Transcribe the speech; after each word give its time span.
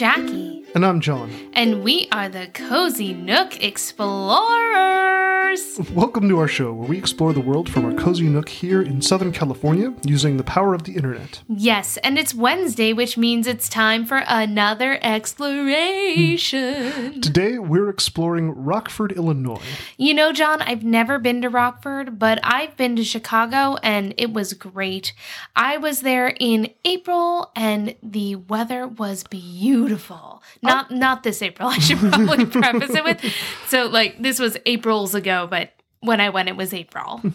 Jackie. 0.00 0.64
And 0.74 0.86
I'm 0.86 1.02
Jon. 1.02 1.30
And 1.52 1.84
we 1.84 2.08
are 2.10 2.30
the 2.30 2.46
Cozy 2.54 3.12
Nook 3.12 3.62
Explorers. 3.62 5.09
Welcome 5.94 6.28
to 6.28 6.38
our 6.38 6.46
show 6.46 6.72
where 6.72 6.88
we 6.88 6.96
explore 6.96 7.32
the 7.32 7.40
world 7.40 7.68
from 7.68 7.84
our 7.84 7.92
cozy 7.92 8.28
nook 8.28 8.48
here 8.48 8.80
in 8.80 9.02
Southern 9.02 9.32
California 9.32 9.92
using 10.04 10.36
the 10.36 10.44
power 10.44 10.74
of 10.74 10.84
the 10.84 10.94
internet. 10.94 11.42
Yes, 11.48 11.96
and 12.04 12.16
it's 12.16 12.32
Wednesday, 12.32 12.92
which 12.92 13.18
means 13.18 13.48
it's 13.48 13.68
time 13.68 14.06
for 14.06 14.22
another 14.28 15.00
exploration. 15.02 17.20
Today 17.20 17.58
we're 17.58 17.88
exploring 17.88 18.64
Rockford, 18.64 19.10
Illinois. 19.10 19.60
You 19.96 20.14
know, 20.14 20.32
Jon, 20.32 20.62
I've 20.62 20.84
never 20.84 21.18
been 21.18 21.42
to 21.42 21.48
Rockford, 21.48 22.16
but 22.16 22.38
I've 22.44 22.76
been 22.76 22.94
to 22.94 23.02
Chicago 23.02 23.74
and 23.82 24.14
it 24.16 24.32
was 24.32 24.52
great. 24.52 25.14
I 25.56 25.78
was 25.78 26.02
there 26.02 26.32
in 26.38 26.70
April 26.84 27.50
and 27.56 27.96
the 28.04 28.36
weather 28.36 28.86
was 28.86 29.24
beautiful. 29.24 30.44
Not 30.62 30.92
oh. 30.92 30.94
not 30.94 31.24
this 31.24 31.42
April. 31.42 31.70
I 31.70 31.78
should 31.78 31.98
probably 31.98 32.46
preface 32.46 32.94
it 32.94 33.02
with. 33.02 33.20
So 33.66 33.86
like 33.86 34.22
this 34.22 34.38
was 34.38 34.56
April's 34.64 35.14
ago, 35.14 35.39
but 35.46 35.70
when 36.00 36.20
I 36.20 36.30
went 36.30 36.48
it 36.48 36.56
was 36.56 36.72
April. 36.74 37.22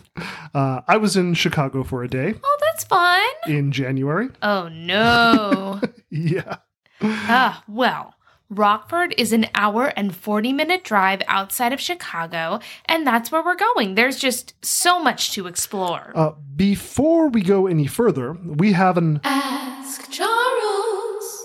Uh, 0.55 0.79
I 0.87 0.95
was 0.95 1.17
in 1.17 1.33
Chicago 1.33 1.83
for 1.83 2.01
a 2.01 2.07
day 2.07 2.33
Oh, 2.41 2.57
that's 2.61 2.85
fun. 2.85 3.21
in 3.45 3.73
January. 3.73 4.29
Oh 4.41 4.69
no. 4.69 5.81
Yeah. 6.09 6.57
Ah, 7.01 7.61
well, 7.67 8.13
Rockford 8.49 9.13
is 9.17 9.33
an 9.33 9.47
hour 9.53 9.87
and 9.97 10.15
40 10.15 10.53
minute 10.53 10.85
drive 10.85 11.21
outside 11.27 11.73
of 11.73 11.81
Chicago, 11.81 12.59
and 12.85 13.05
that's 13.05 13.33
where 13.33 13.43
we're 13.43 13.55
going. 13.57 13.95
There's 13.95 14.17
just 14.17 14.53
so 14.63 14.97
much 15.03 15.33
to 15.33 15.45
explore. 15.47 16.13
Uh, 16.15 16.31
before 16.55 17.27
we 17.27 17.41
go 17.41 17.67
any 17.67 17.85
further, 17.87 18.31
we 18.45 18.71
have 18.71 18.97
an 18.97 19.19
Ask 19.25 20.09
Charles. 20.09 20.84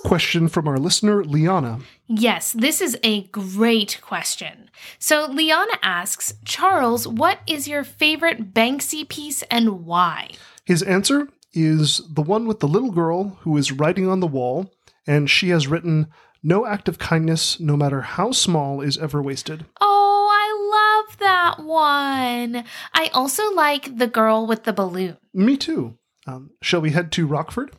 Question 0.05 0.49
from 0.49 0.67
our 0.67 0.79
listener, 0.79 1.23
Liana. 1.25 1.81
Yes, 2.09 2.53
this 2.53 2.81
is 2.81 2.99
a 3.03 3.23
great 3.25 4.01
question. 4.03 4.71
So, 4.99 5.27
Liana 5.27 5.79
asks 5.83 6.35
Charles, 6.45 7.07
what 7.07 7.41
is 7.47 7.69
your 7.69 7.85
favorite 7.85 8.55
Banksy 8.55 9.09
piece 9.09 9.43
and 9.51 9.85
why? 9.85 10.31
His 10.65 10.83
answer 10.83 11.29
is 11.53 12.01
the 12.09 12.23
one 12.23 12.47
with 12.47 12.61
the 12.61 12.69
little 12.69 12.91
girl 12.91 13.39
who 13.43 13.57
is 13.57 13.73
writing 13.73 14.09
on 14.09 14.21
the 14.21 14.27
wall, 14.27 14.73
and 15.07 15.29
she 15.29 15.51
has 15.51 15.69
written, 15.69 16.09
No 16.43 16.67
act 16.67 16.89
of 16.89 16.99
kindness, 16.99 17.61
no 17.61 17.77
matter 17.77 18.01
how 18.01 18.33
small, 18.33 18.81
is 18.81 18.97
ever 18.99 19.23
wasted. 19.23 19.67
Oh, 19.81 20.29
I 20.33 21.07
love 21.07 21.19
that 21.19 21.65
one. 21.65 22.65
I 22.95 23.09
also 23.13 23.53
like 23.53 23.99
the 23.99 24.07
girl 24.07 24.47
with 24.47 24.65
the 24.65 24.73
balloon. 24.73 25.19
Me 25.35 25.57
too. 25.57 25.99
Um, 26.27 26.51
shall 26.63 26.81
we 26.81 26.91
head 26.91 27.13
to 27.13 27.27
Rockford? 27.27 27.73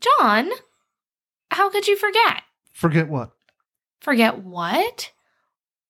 Jon, 0.00 0.50
how 1.50 1.70
could 1.70 1.86
you 1.86 1.96
forget? 1.96 2.42
Forget 2.72 3.08
what? 3.08 3.30
Forget 4.00 4.38
what? 4.44 5.12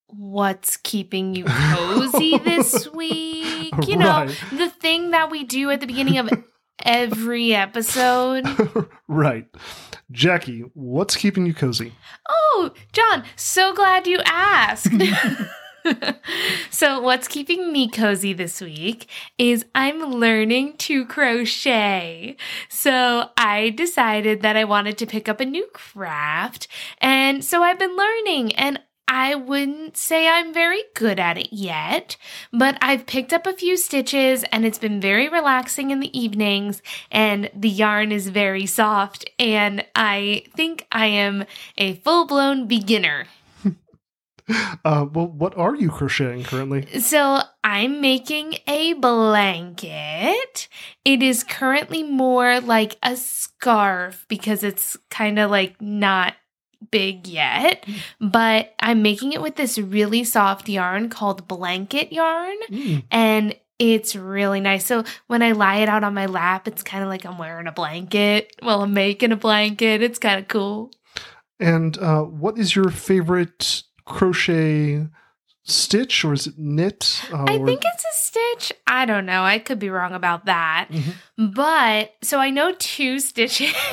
What's 0.09 0.77
keeping 0.79 1.35
you 1.35 1.45
cozy 1.45 2.39
this 2.39 2.89
week? 2.95 3.75
You 3.87 3.97
know, 3.97 4.25
Right. 4.25 4.43
the 4.53 4.71
thing 4.71 5.11
that 5.11 5.31
we 5.31 5.45
do 5.45 5.71
at 5.71 5.81
the 5.81 5.87
beginning 5.87 6.17
of 6.19 6.31
every 6.85 7.55
episode. 7.55 8.47
right. 9.09 9.47
Jackie, 10.11 10.61
what's 10.73 11.15
keeping 11.17 11.45
you 11.45 11.53
cozy? 11.53 11.93
Oh, 12.29 12.71
Jon, 12.93 13.25
so 13.37 13.75
glad 13.75 14.07
you 14.07 14.21
asked. 14.25 14.89
so, 16.71 17.01
what's 17.01 17.29
keeping 17.29 17.73
me 17.73 17.89
cozy 17.89 18.33
this 18.33 18.61
week 18.61 19.09
is 19.39 19.65
I'm 19.75 20.01
learning 20.01 20.77
to 20.79 21.07
crochet. 21.07 22.37
So, 22.69 23.31
I 23.37 23.71
decided 23.71 24.43
that 24.43 24.57
I 24.57 24.65
wanted 24.65 24.99
to 24.99 25.07
pick 25.07 25.29
up 25.29 25.41
a 25.41 25.45
new 25.45 25.67
craft. 25.73 26.69
And 27.01 27.45
so, 27.45 27.63
I've 27.63 27.79
been 27.79 27.97
learning, 27.97 28.55
and 28.57 28.81
I 29.11 29.35
wouldn't 29.35 29.97
say 29.97 30.29
I'm 30.29 30.53
very 30.53 30.83
good 30.95 31.19
at 31.19 31.39
it 31.39 31.49
yet, 31.51 32.19
but 32.53 32.77
I've 32.83 33.07
picked 33.07 33.33
up 33.33 33.47
a 33.47 33.55
few 33.55 33.79
stitches 33.79 34.45
and 34.53 34.67
it's 34.67 34.79
been 34.79 35.01
very 35.01 35.31
relaxing 35.31 35.91
in 35.91 36.01
the 36.01 36.17
evenings 36.19 36.83
and 37.11 37.51
the 37.55 37.71
yarn 37.71 38.13
is 38.13 38.29
very 38.29 38.67
soft 38.67 39.29
and 39.39 39.83
I 39.95 40.45
think 40.55 40.87
I 40.93 41.07
am 41.07 41.47
a 41.79 41.95
full-blown 41.95 42.67
beginner. 42.67 43.27
Uh, 44.85 45.07
well, 45.13 45.27
what 45.27 45.57
are 45.59 45.75
you 45.75 45.91
crocheting 45.91 46.43
currently? 46.43 46.87
So 47.01 47.41
I'm 47.63 48.01
making 48.01 48.55
a 48.67 48.95
blanket. 48.95 50.69
It 51.05 51.23
is 51.23 51.45
currently 51.45 52.03
more 52.03 52.61
like 52.61 52.97
a 53.03 53.17
scarf 53.17 54.25
because 54.29 54.65
it's 54.65 54.97
kind 55.11 55.39
of 55.39 55.51
like 55.51 55.81
not 55.83 56.35
big 56.91 57.27
yet, 57.27 57.87
but 58.21 58.75
I'm 58.81 59.03
making 59.03 59.33
it 59.33 59.43
with 59.43 59.57
this 59.57 59.79
really 59.79 60.25
soft 60.25 60.69
yarn 60.69 61.11
called 61.11 61.49
blanket 61.49 62.13
yarn 62.13 62.57
Mm, 62.71 63.05
and 63.11 63.57
it's 63.79 64.17
really 64.17 64.61
nice. 64.61 64.85
So 64.85 65.05
when 65.27 65.43
I 65.43 65.53
lie 65.53 65.79
it 65.79 65.89
out 65.89 66.05
on 66.05 66.15
my 66.15 66.27
lap, 66.27 66.67
it's 66.67 66.83
kind 66.83 67.03
of 67.03 67.09
like 67.09 67.25
I'm 67.25 67.39
wearing 67.39 67.67
a 67.67 67.73
blanket 67.73 68.55
while 68.61 68.83
I'm 68.83 68.93
making 68.95 69.33
a 69.33 69.37
blanket. 69.37 70.03
It's 70.03 70.19
kind 70.19 70.41
of 70.41 70.49
cool. 70.49 70.91
And 71.61 71.97
uh, 71.99 72.23
what 72.23 72.59
is 72.59 72.75
your 72.75 72.91
favorite 72.91 73.83
crochet 74.09 75.07
stitch, 75.65 76.25
or 76.25 76.33
is 76.33 76.47
it 76.47 76.55
knit? 76.59 77.23
Uh, 77.33 77.45
I 77.47 77.59
think 77.59 77.83
it's 77.85 78.05
a 78.05 78.15
stitch. 78.15 78.73
I 78.87 79.05
don't 79.05 79.27
know. 79.27 79.43
I 79.45 79.59
could 79.59 79.79
be 79.79 79.91
wrong 79.91 80.15
about 80.15 80.47
that. 80.47 80.89
Mhm. 80.91 81.55
But 81.55 82.15
so 82.23 82.39
I 82.39 82.51
know 82.51 82.75
two 82.79 83.21
stitches. 83.29 83.75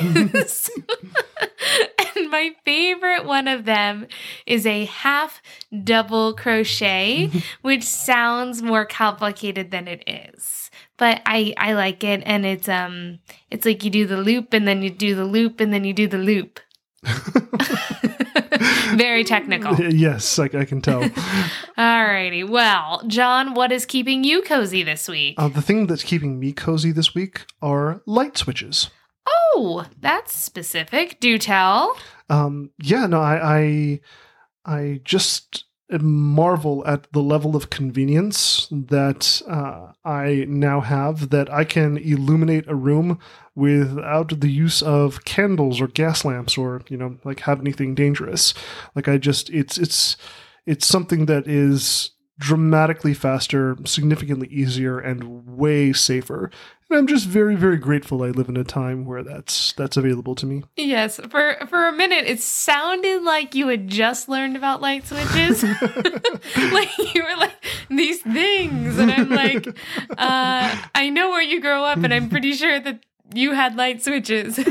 and 2.16 2.30
my 2.30 2.54
favorite 2.64 3.26
one 3.26 3.46
of 3.46 3.64
them 3.66 4.06
is 4.46 4.66
a 4.66 4.86
half 4.86 5.42
double 5.84 6.32
crochet, 6.34 7.30
which 7.62 7.82
sounds 7.84 8.62
more 8.62 8.86
complicated 8.86 9.70
than 9.70 9.86
it 9.86 10.02
is. 10.06 10.70
But 10.96 11.20
I 11.26 11.52
I 11.58 11.74
like 11.74 12.02
it 12.02 12.22
and 12.24 12.46
it's 12.46 12.68
um 12.70 13.18
it's 13.50 13.66
like 13.66 13.84
you 13.84 13.90
do 13.90 14.06
the 14.06 14.16
loop 14.16 14.54
and 14.54 14.66
then 14.66 14.82
you 14.82 14.88
do 14.90 15.14
the 15.14 15.26
loop 15.26 15.60
and 15.60 15.72
then 15.74 15.84
you 15.84 15.92
do 15.92 16.08
the 16.08 16.18
loop. 16.18 16.58
Very 18.96 19.24
technical. 19.24 19.74
yes, 19.80 20.38
I, 20.38 20.44
I 20.44 20.64
can 20.64 20.80
tell. 20.80 21.02
Alrighty. 21.78 22.48
Well, 22.48 23.02
Jon, 23.06 23.54
what 23.54 23.70
is 23.72 23.84
keeping 23.86 24.24
you 24.24 24.42
cozy 24.42 24.82
this 24.82 25.08
week? 25.08 25.34
uh, 25.38 25.48
the 25.48 25.62
thing 25.62 25.86
that's 25.86 26.02
keeping 26.02 26.38
me 26.38 26.52
cozy 26.52 26.92
this 26.92 27.14
week 27.14 27.44
are 27.62 28.02
light 28.06 28.36
switches. 28.36 28.90
Oh, 29.28 29.86
that's 30.00 30.34
specific. 30.36 31.20
Do 31.20 31.38
tell. 31.38 31.96
Um, 32.30 32.70
yeah, 32.82 33.06
no, 33.06 33.20
I, 33.20 33.58
I, 33.58 34.00
I 34.64 35.00
just 35.04 35.65
marvel 35.90 36.86
at 36.86 37.10
the 37.12 37.22
level 37.22 37.54
of 37.54 37.70
convenience 37.70 38.68
that 38.70 39.42
uh, 39.48 39.92
I 40.04 40.44
now 40.48 40.80
have. 40.80 41.30
That 41.30 41.52
I 41.52 41.64
can 41.64 41.96
illuminate 41.96 42.66
a 42.68 42.74
room 42.74 43.18
without 43.54 44.40
the 44.40 44.50
use 44.50 44.82
of 44.82 45.24
candles 45.24 45.80
or 45.80 45.86
gas 45.88 46.24
lamps, 46.24 46.58
or 46.58 46.82
you 46.88 46.96
know, 46.96 47.18
like 47.24 47.40
have 47.40 47.60
anything 47.60 47.94
dangerous. 47.94 48.52
Like 48.94 49.08
I 49.08 49.18
just, 49.18 49.50
it's, 49.50 49.78
it's, 49.78 50.16
it's 50.66 50.86
something 50.86 51.26
that 51.26 51.46
is 51.46 52.10
dramatically 52.38 53.14
faster, 53.14 53.76
significantly 53.84 54.48
easier, 54.48 54.98
and 54.98 55.46
way 55.46 55.92
safer. 55.92 56.50
And 56.88 56.98
I'm 56.98 57.06
just 57.06 57.26
very, 57.26 57.56
very 57.56 57.78
grateful 57.78 58.22
I 58.22 58.28
live 58.28 58.48
in 58.48 58.56
a 58.56 58.62
time 58.62 59.06
where 59.06 59.24
that's 59.24 59.72
that's 59.72 59.96
available 59.96 60.34
to 60.36 60.46
me. 60.46 60.62
Yes, 60.76 61.18
for 61.30 61.56
for 61.68 61.88
a 61.88 61.92
minute 61.92 62.26
it 62.26 62.40
sounded 62.40 63.22
like 63.22 63.54
you 63.56 63.68
had 63.68 63.88
just 63.88 64.28
learned 64.28 64.56
about 64.56 64.80
light 64.80 65.06
switches. 65.06 65.62
like 66.72 67.14
you 67.14 67.24
were 67.24 67.36
like 67.38 67.56
these 67.90 68.22
things 68.22 68.98
and 68.98 69.10
I'm 69.10 69.30
like 69.30 69.66
uh 70.16 70.84
I 70.94 71.10
know 71.10 71.30
where 71.30 71.42
you 71.42 71.60
grow 71.60 71.82
up 71.84 71.98
and 71.98 72.14
I'm 72.14 72.28
pretty 72.28 72.52
sure 72.52 72.78
that 72.78 73.04
you 73.34 73.52
had 73.52 73.74
light 73.76 74.02
switches 74.04 74.54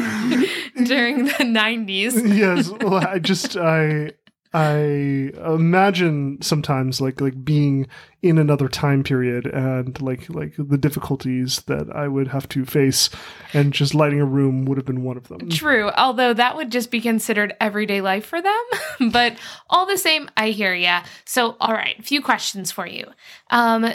during 0.85 1.25
the 1.25 1.31
90s. 1.43 2.37
yes 2.37 2.69
well 2.69 3.05
i 3.05 3.19
just 3.19 3.57
i 3.57 4.09
i 4.55 5.31
imagine 5.53 6.41
sometimes 6.41 7.01
like 7.01 7.19
like 7.19 7.43
being 7.43 7.87
in 8.21 8.37
another 8.37 8.67
time 8.67 9.03
period 9.03 9.45
and 9.45 10.01
like 10.01 10.29
like 10.29 10.53
the 10.57 10.77
difficulties 10.77 11.61
that 11.67 11.87
i 11.95 12.07
would 12.07 12.29
have 12.29 12.47
to 12.49 12.65
face 12.65 13.09
and 13.53 13.73
just 13.73 13.93
lighting 13.93 14.19
a 14.19 14.25
room 14.25 14.65
would 14.65 14.77
have 14.77 14.85
been 14.85 15.03
one 15.03 15.17
of 15.17 15.27
them 15.27 15.49
True, 15.49 15.89
although 15.91 16.33
that 16.33 16.55
would 16.55 16.71
just 16.71 16.91
be 16.91 17.01
considered 17.01 17.55
everyday 17.59 18.01
life 18.01 18.25
for 18.25 18.41
them. 18.41 18.63
but 19.11 19.37
all 19.69 19.85
the 19.85 19.97
same, 19.97 20.29
I 20.35 20.49
hear 20.49 20.73
ya. 20.73 21.03
So, 21.25 21.55
all 21.59 21.73
right, 21.73 21.97
a 21.99 22.03
few 22.03 22.21
questions 22.21 22.71
for 22.71 22.87
you. 22.87 23.05
Um, 23.49 23.91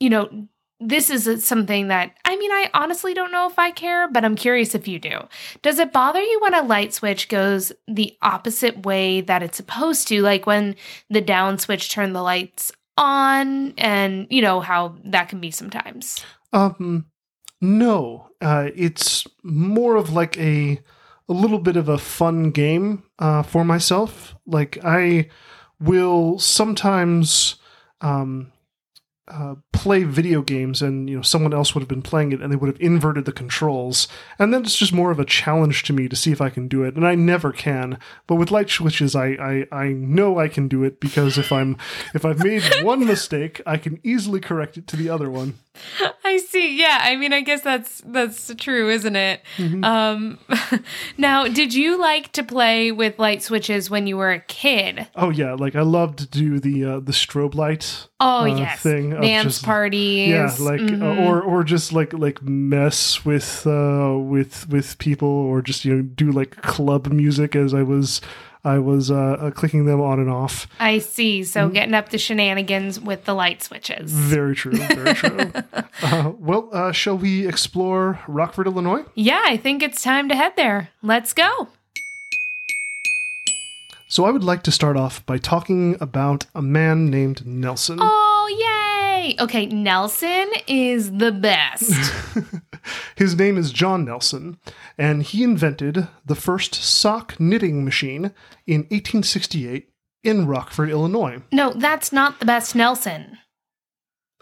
you 0.00 0.10
know, 0.10 0.48
this 0.80 1.10
is 1.10 1.44
something 1.44 1.88
that 1.88 2.16
I 2.24 2.36
mean, 2.36 2.50
I 2.50 2.70
honestly 2.74 3.14
don't 3.14 3.32
know 3.32 3.48
if 3.48 3.58
I 3.58 3.70
care, 3.70 4.08
but 4.08 4.24
I'm 4.24 4.36
curious 4.36 4.74
if 4.74 4.88
you 4.88 4.98
do. 4.98 5.20
Does 5.62 5.78
it 5.78 5.92
bother 5.92 6.20
you 6.20 6.40
when 6.40 6.54
a 6.54 6.62
light 6.62 6.92
switch 6.92 7.28
goes 7.28 7.72
the 7.86 8.16
opposite 8.22 8.84
way 8.84 9.20
that 9.22 9.42
it's 9.42 9.56
supposed 9.56 10.08
to, 10.08 10.22
like 10.22 10.46
when 10.46 10.76
the 11.10 11.20
down 11.20 11.58
switch 11.58 11.90
turned 11.90 12.14
the 12.14 12.22
lights 12.22 12.72
on, 12.96 13.74
and 13.78 14.26
you 14.30 14.42
know 14.42 14.60
how 14.60 14.96
that 15.04 15.28
can 15.28 15.40
be 15.40 15.50
sometimes? 15.50 16.24
um 16.52 17.04
no 17.60 18.28
uh 18.40 18.68
it's 18.76 19.26
more 19.42 19.96
of 19.96 20.12
like 20.12 20.38
a 20.38 20.80
a 21.28 21.32
little 21.32 21.58
bit 21.58 21.76
of 21.76 21.88
a 21.88 21.98
fun 21.98 22.50
game 22.50 23.02
uh, 23.18 23.42
for 23.42 23.64
myself. 23.64 24.34
Like 24.46 24.78
I 24.84 25.28
will 25.80 26.38
sometimes 26.38 27.56
um, 28.00 28.52
uh, 29.28 29.54
play 29.72 30.04
video 30.04 30.42
games 30.42 30.82
and 30.82 31.08
you 31.08 31.16
know 31.16 31.22
someone 31.22 31.54
else 31.54 31.74
would 31.74 31.80
have 31.80 31.88
been 31.88 32.02
playing 32.02 32.32
it 32.32 32.40
and 32.40 32.52
they 32.52 32.56
would 32.56 32.68
have 32.68 32.80
inverted 32.80 33.24
the 33.24 33.32
controls 33.32 34.06
and 34.38 34.52
then 34.52 34.62
it's 34.62 34.76
just 34.76 34.92
more 34.92 35.10
of 35.10 35.18
a 35.18 35.24
challenge 35.24 35.82
to 35.82 35.92
me 35.92 36.08
to 36.08 36.16
see 36.16 36.30
if 36.30 36.40
i 36.40 36.50
can 36.50 36.68
do 36.68 36.82
it 36.82 36.94
and 36.94 37.06
i 37.06 37.14
never 37.14 37.52
can 37.52 37.98
but 38.26 38.34
with 38.34 38.50
light 38.50 38.68
switches 38.68 39.16
i 39.16 39.28
i, 39.28 39.66
I 39.72 39.88
know 39.88 40.38
i 40.38 40.48
can 40.48 40.68
do 40.68 40.84
it 40.84 41.00
because 41.00 41.38
if 41.38 41.52
i'm 41.52 41.76
if 42.14 42.24
i've 42.24 42.44
made 42.44 42.62
one 42.82 43.06
mistake 43.06 43.60
i 43.66 43.76
can 43.78 43.98
easily 44.02 44.40
correct 44.40 44.76
it 44.76 44.86
to 44.88 44.96
the 44.96 45.08
other 45.08 45.30
one 45.30 45.58
I 46.24 46.36
see. 46.36 46.78
Yeah, 46.78 47.00
I 47.02 47.16
mean, 47.16 47.32
I 47.32 47.40
guess 47.40 47.60
that's 47.60 48.00
that's 48.06 48.54
true, 48.58 48.90
isn't 48.90 49.16
it? 49.16 49.42
Mm-hmm. 49.56 49.82
Um, 49.82 50.38
now, 51.18 51.48
did 51.48 51.74
you 51.74 51.98
like 51.98 52.30
to 52.32 52.44
play 52.44 52.92
with 52.92 53.18
light 53.18 53.42
switches 53.42 53.90
when 53.90 54.06
you 54.06 54.16
were 54.16 54.30
a 54.30 54.38
kid? 54.38 55.08
oh 55.16 55.30
yeah 55.30 55.54
like 55.54 55.74
i 55.76 55.82
loved 55.82 56.18
to 56.18 56.26
do 56.26 56.58
the 56.58 56.84
uh, 56.84 57.00
the 57.00 57.12
strobe 57.12 57.54
light 57.54 58.08
Oh 58.20 58.42
uh, 58.42 58.44
yes, 58.46 58.80
thing 58.80 59.10
dance 59.10 59.44
just- 59.54 59.64
parties. 59.64 60.28
yeah 60.30 60.54
like 60.60 60.80
uh, 60.80 60.84
Mhm. 60.84 61.26
or 61.26 61.42
or 61.42 61.64
just 61.64 61.92
like 61.92 62.12
like 62.12 62.40
mess 62.42 63.24
with 63.24 63.66
uh 63.66 64.14
with 64.16 64.68
with 64.68 64.96
people 64.98 65.28
or 65.28 65.60
just 65.62 65.84
you 65.84 65.94
know 65.94 66.02
do 66.02 66.30
like 66.30 66.56
club 66.62 67.08
music 67.08 67.56
as 67.56 67.74
i 67.74 67.82
was 67.82 68.20
i 68.64 68.78
was 68.78 69.10
uh, 69.10 69.16
uh 69.40 69.50
clicking 69.50 69.84
them 69.84 70.00
on 70.00 70.18
and 70.20 70.30
off 70.30 70.66
I 70.78 70.98
see. 71.00 71.40
Mm-hmm. 71.40 71.46
So 71.46 71.68
getting 71.68 71.92
up 71.92 72.08
to 72.10 72.18
shenanigans 72.18 73.00
with 73.00 73.24
the 73.24 73.34
light 73.34 73.62
switches. 73.62 74.12
very 74.12 74.54
true 74.54 74.72
very 74.76 75.14
true 75.14 75.52
uh, 76.02 76.32
well 76.38 76.68
uh 76.72 76.92
shall 76.92 77.18
we 77.18 77.46
explore 77.48 78.20
rockford 78.28 78.66
illinois 78.68 79.04
Yeah, 79.16 79.42
I 79.44 79.56
think 79.56 79.82
it's 79.82 80.02
time 80.02 80.28
to 80.28 80.36
head 80.36 80.52
there. 80.56 80.88
Let's 81.02 81.32
go. 81.34 81.68
So 84.14 84.24
i 84.24 84.30
would 84.30 84.44
like 84.44 84.62
to 84.62 84.70
start 84.70 84.96
off 84.96 85.26
by 85.26 85.36
talking 85.36 85.96
about 86.00 86.46
a 86.54 86.62
man 86.62 87.10
named 87.10 87.44
nelson 87.44 87.98
Oh, 88.00 88.46
yay! 88.60 89.34
Okay, 89.40 89.64
Nelson 89.66 90.52
is 90.66 91.12
the 91.12 91.32
best. 91.32 92.12
His 93.16 93.34
name 93.36 93.56
is 93.56 93.72
John 93.72 94.04
Nelson, 94.04 94.58
and 94.98 95.22
he 95.22 95.42
invented 95.42 96.08
the 96.26 96.34
first 96.34 96.74
sock 96.74 97.40
knitting 97.40 97.84
machine 97.86 98.32
in 98.66 98.82
1868 98.82 99.88
in 100.22 100.46
Rockford, 100.46 100.90
Illinois. 100.90 101.42
no, 101.52 101.72
that's 101.72 102.12
not 102.12 102.38
the 102.38 102.46
best 102.46 102.74
Nelson. 102.76 103.38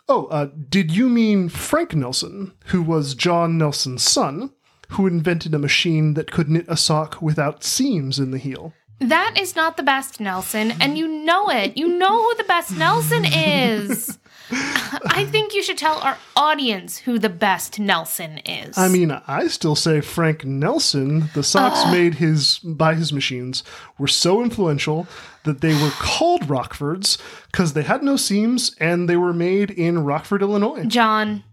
Oh, 0.08 0.26
uh, 0.26 0.48
did 0.68 0.90
you 0.90 1.08
mean 1.08 1.48
Frank 1.48 1.94
Nelson, 1.94 2.52
who 2.66 2.82
was 2.82 3.14
John 3.14 3.56
Nelson's 3.56 4.02
son, 4.02 4.50
who 4.90 5.06
invented 5.06 5.54
a 5.54 5.58
machine 5.58 6.14
that 6.14 6.32
could 6.32 6.50
knit 6.50 6.66
a 6.68 6.76
sock 6.76 7.22
without 7.22 7.62
seams 7.62 8.18
in 8.18 8.32
the 8.32 8.38
heel? 8.38 8.74
That 9.02 9.34
is 9.38 9.56
not 9.56 9.76
the 9.76 9.82
best 9.82 10.20
Nelson, 10.20 10.72
and 10.80 10.96
you 10.96 11.08
know 11.08 11.50
it. 11.50 11.76
You 11.76 11.88
know 11.88 12.22
who 12.22 12.34
the 12.36 12.44
best 12.44 12.76
Nelson 12.76 13.24
is. 13.24 14.18
I 14.54 15.26
think 15.30 15.54
you 15.54 15.62
should 15.62 15.78
tell 15.78 15.98
our 15.98 16.18
audience 16.36 16.98
who 16.98 17.18
the 17.18 17.28
best 17.28 17.78
Nelson 17.78 18.38
is. 18.38 18.76
I 18.76 18.88
mean, 18.88 19.10
I 19.26 19.46
still 19.48 19.74
say 19.74 20.00
Frank 20.00 20.44
Nelson. 20.44 21.30
The 21.34 21.42
socks 21.42 21.90
made 21.90 22.14
his 22.14 22.58
by 22.58 22.94
his 22.94 23.12
machines 23.12 23.64
were 23.98 24.08
so 24.08 24.42
influential 24.42 25.06
that 25.44 25.62
they 25.62 25.74
were 25.82 25.90
called 25.92 26.42
Rockfords 26.42 27.18
because 27.50 27.72
they 27.72 27.82
had 27.82 28.02
no 28.02 28.16
seams 28.16 28.76
and 28.78 29.08
they 29.08 29.16
were 29.16 29.32
made 29.32 29.70
in 29.70 30.04
Rockford, 30.04 30.42
Illinois. 30.42 30.84
Jon, 30.84 31.44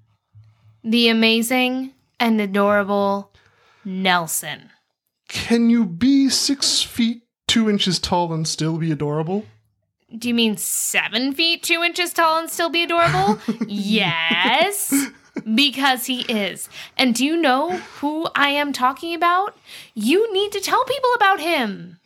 the 0.84 1.07
amazing 1.07 1.94
and 2.19 2.40
adorable 2.42 3.34
Nelson. 3.86 4.69
Can 5.30 5.69
you 5.69 5.86
be 5.86 6.30
six 6.30 6.81
feet 6.81 7.24
two 7.50 7.69
inches 7.69 8.00
tall 8.00 8.31
and 8.31 8.48
still 8.48 8.78
be 8.78 8.92
adorable? 8.92 9.46
Do 10.18 10.28
you 10.28 10.34
mean 10.34 10.57
seven 10.57 11.34
feet 11.34 11.63
two 11.63 11.84
inches 11.84 12.13
tall 12.13 12.40
and 12.40 12.50
still 12.50 12.69
be 12.69 12.84
adorable? 12.84 13.40
yes, 13.68 14.94
because 15.54 16.06
he 16.06 16.22
is. 16.22 16.69
And 16.98 17.13
do 17.13 17.25
you 17.25 17.36
know 17.38 17.72
who 18.00 18.28
I 18.36 18.50
am 18.50 18.72
talking 18.74 19.13
about? 19.13 19.57
You 19.94 20.31
need 20.34 20.51
to 20.54 20.60
tell 20.62 20.84
people 20.86 21.10
about 21.16 21.40
him. 21.40 22.00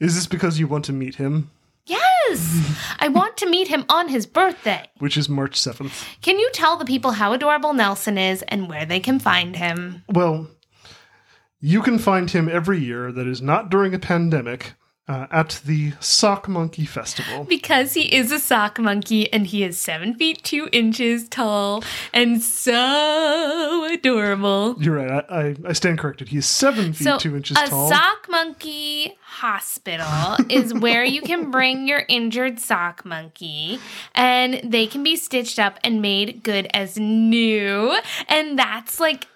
Is 0.00 0.14
this 0.14 0.26
because 0.26 0.58
you 0.58 0.66
want 0.66 0.84
to 0.86 0.92
meet 0.92 1.16
him, 1.16 1.50
Yes, 1.86 2.74
I 2.98 3.08
want 3.08 3.36
to 3.36 3.48
meet 3.50 3.68
him 3.68 3.84
on 3.90 4.08
his 4.08 4.24
birthday. 4.24 4.88
which 5.00 5.18
is 5.18 5.28
March 5.28 5.60
7th? 5.60 6.06
Can 6.22 6.38
you 6.38 6.48
tell 6.54 6.78
the 6.78 6.84
people 6.86 7.10
how 7.12 7.34
adorable 7.34 7.74
Nelson 7.74 8.16
is 8.16 8.40
and 8.48 8.70
where 8.70 8.86
they 8.86 9.00
can 9.00 9.18
find 9.18 9.54
him? 9.54 10.02
Well, 10.08 10.48
you 11.64 11.80
can 11.80 11.98
find 11.98 12.30
him 12.30 12.46
every 12.46 12.78
year 12.78 13.10
that 13.10 13.26
is 13.26 13.40
not 13.40 13.70
during 13.70 13.94
a 13.94 13.98
pandemic 13.98 14.74
uh, 15.08 15.26
at 15.30 15.62
the 15.64 15.92
Sock 15.98 16.46
Monkey 16.46 16.84
Festival. 16.84 17.44
Because 17.44 17.94
he 17.94 18.14
is 18.14 18.30
a 18.30 18.38
sock 18.38 18.78
monkey 18.78 19.32
and 19.32 19.46
he 19.46 19.64
is 19.64 19.78
seven 19.78 20.14
feet 20.14 20.42
two 20.44 20.68
inches 20.72 21.26
tall 21.26 21.82
and 22.12 22.42
so 22.42 23.88
adorable. 23.90 24.76
You're 24.78 24.96
right. 24.96 25.24
I, 25.30 25.40
I, 25.40 25.56
I 25.68 25.72
stand 25.72 25.98
corrected. 26.00 26.28
He's 26.28 26.44
seven 26.44 26.92
feet 26.92 27.04
So, 27.04 27.16
two 27.18 27.34
inches 27.34 27.56
a 27.56 27.66
tall. 27.66 27.88
sock 27.88 28.26
monkey 28.28 29.16
hospital 29.22 30.36
is 30.50 30.74
where 30.74 31.04
you 31.04 31.22
can 31.22 31.50
bring 31.50 31.88
your 31.88 32.04
injured 32.10 32.60
sock 32.60 33.06
monkey 33.06 33.78
and 34.14 34.60
they 34.62 34.86
can 34.86 35.02
be 35.02 35.16
stitched 35.16 35.58
up 35.58 35.78
and 35.82 36.02
made 36.02 36.42
good 36.42 36.68
as 36.74 36.98
new. 36.98 37.98
And 38.28 38.58
that's 38.58 39.00
like 39.00 39.28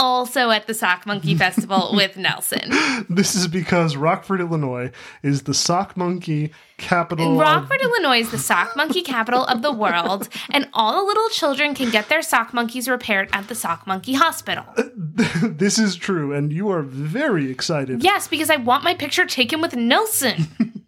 also 0.00 0.50
at 0.50 0.66
the 0.66 0.74
Sock 0.74 1.06
Monkey 1.06 1.34
Festival 1.36 1.90
with 1.94 2.16
Nelson. 2.16 2.70
This 3.08 3.34
is 3.36 3.46
because 3.46 3.94
Rockford, 3.96 4.40
Illinois, 4.40 4.90
is 5.22 5.42
the 5.42 5.54
sock 5.54 5.96
monkey 5.96 6.52
capital. 6.78 7.34
of- 7.34 7.38
Rockford, 7.38 7.80
Illinois 7.82 8.20
is 8.20 8.30
the 8.30 8.38
sock 8.38 8.74
monkey 8.74 9.02
capital 9.02 9.44
of 9.44 9.62
the 9.62 9.70
world, 9.70 10.28
and 10.50 10.68
all 10.72 10.98
the 10.98 11.06
little 11.06 11.28
children 11.28 11.74
can 11.74 11.90
get 11.90 12.08
their 12.08 12.22
sock 12.22 12.54
monkeys 12.54 12.88
repaired 12.88 13.28
at 13.32 13.46
the 13.48 13.54
Sock 13.54 13.86
Monkey 13.86 14.14
Hospital. 14.14 14.64
this 15.42 15.78
is 15.78 15.94
true, 15.96 16.32
and 16.32 16.52
you 16.52 16.70
are 16.70 16.82
very 16.82 17.50
excited. 17.50 18.02
Yes, 18.02 18.26
because 18.26 18.48
I 18.50 18.56
want 18.56 18.82
my 18.82 18.94
picture 18.94 19.26
taken 19.26 19.60
with 19.60 19.76
Nelson. 19.76 20.48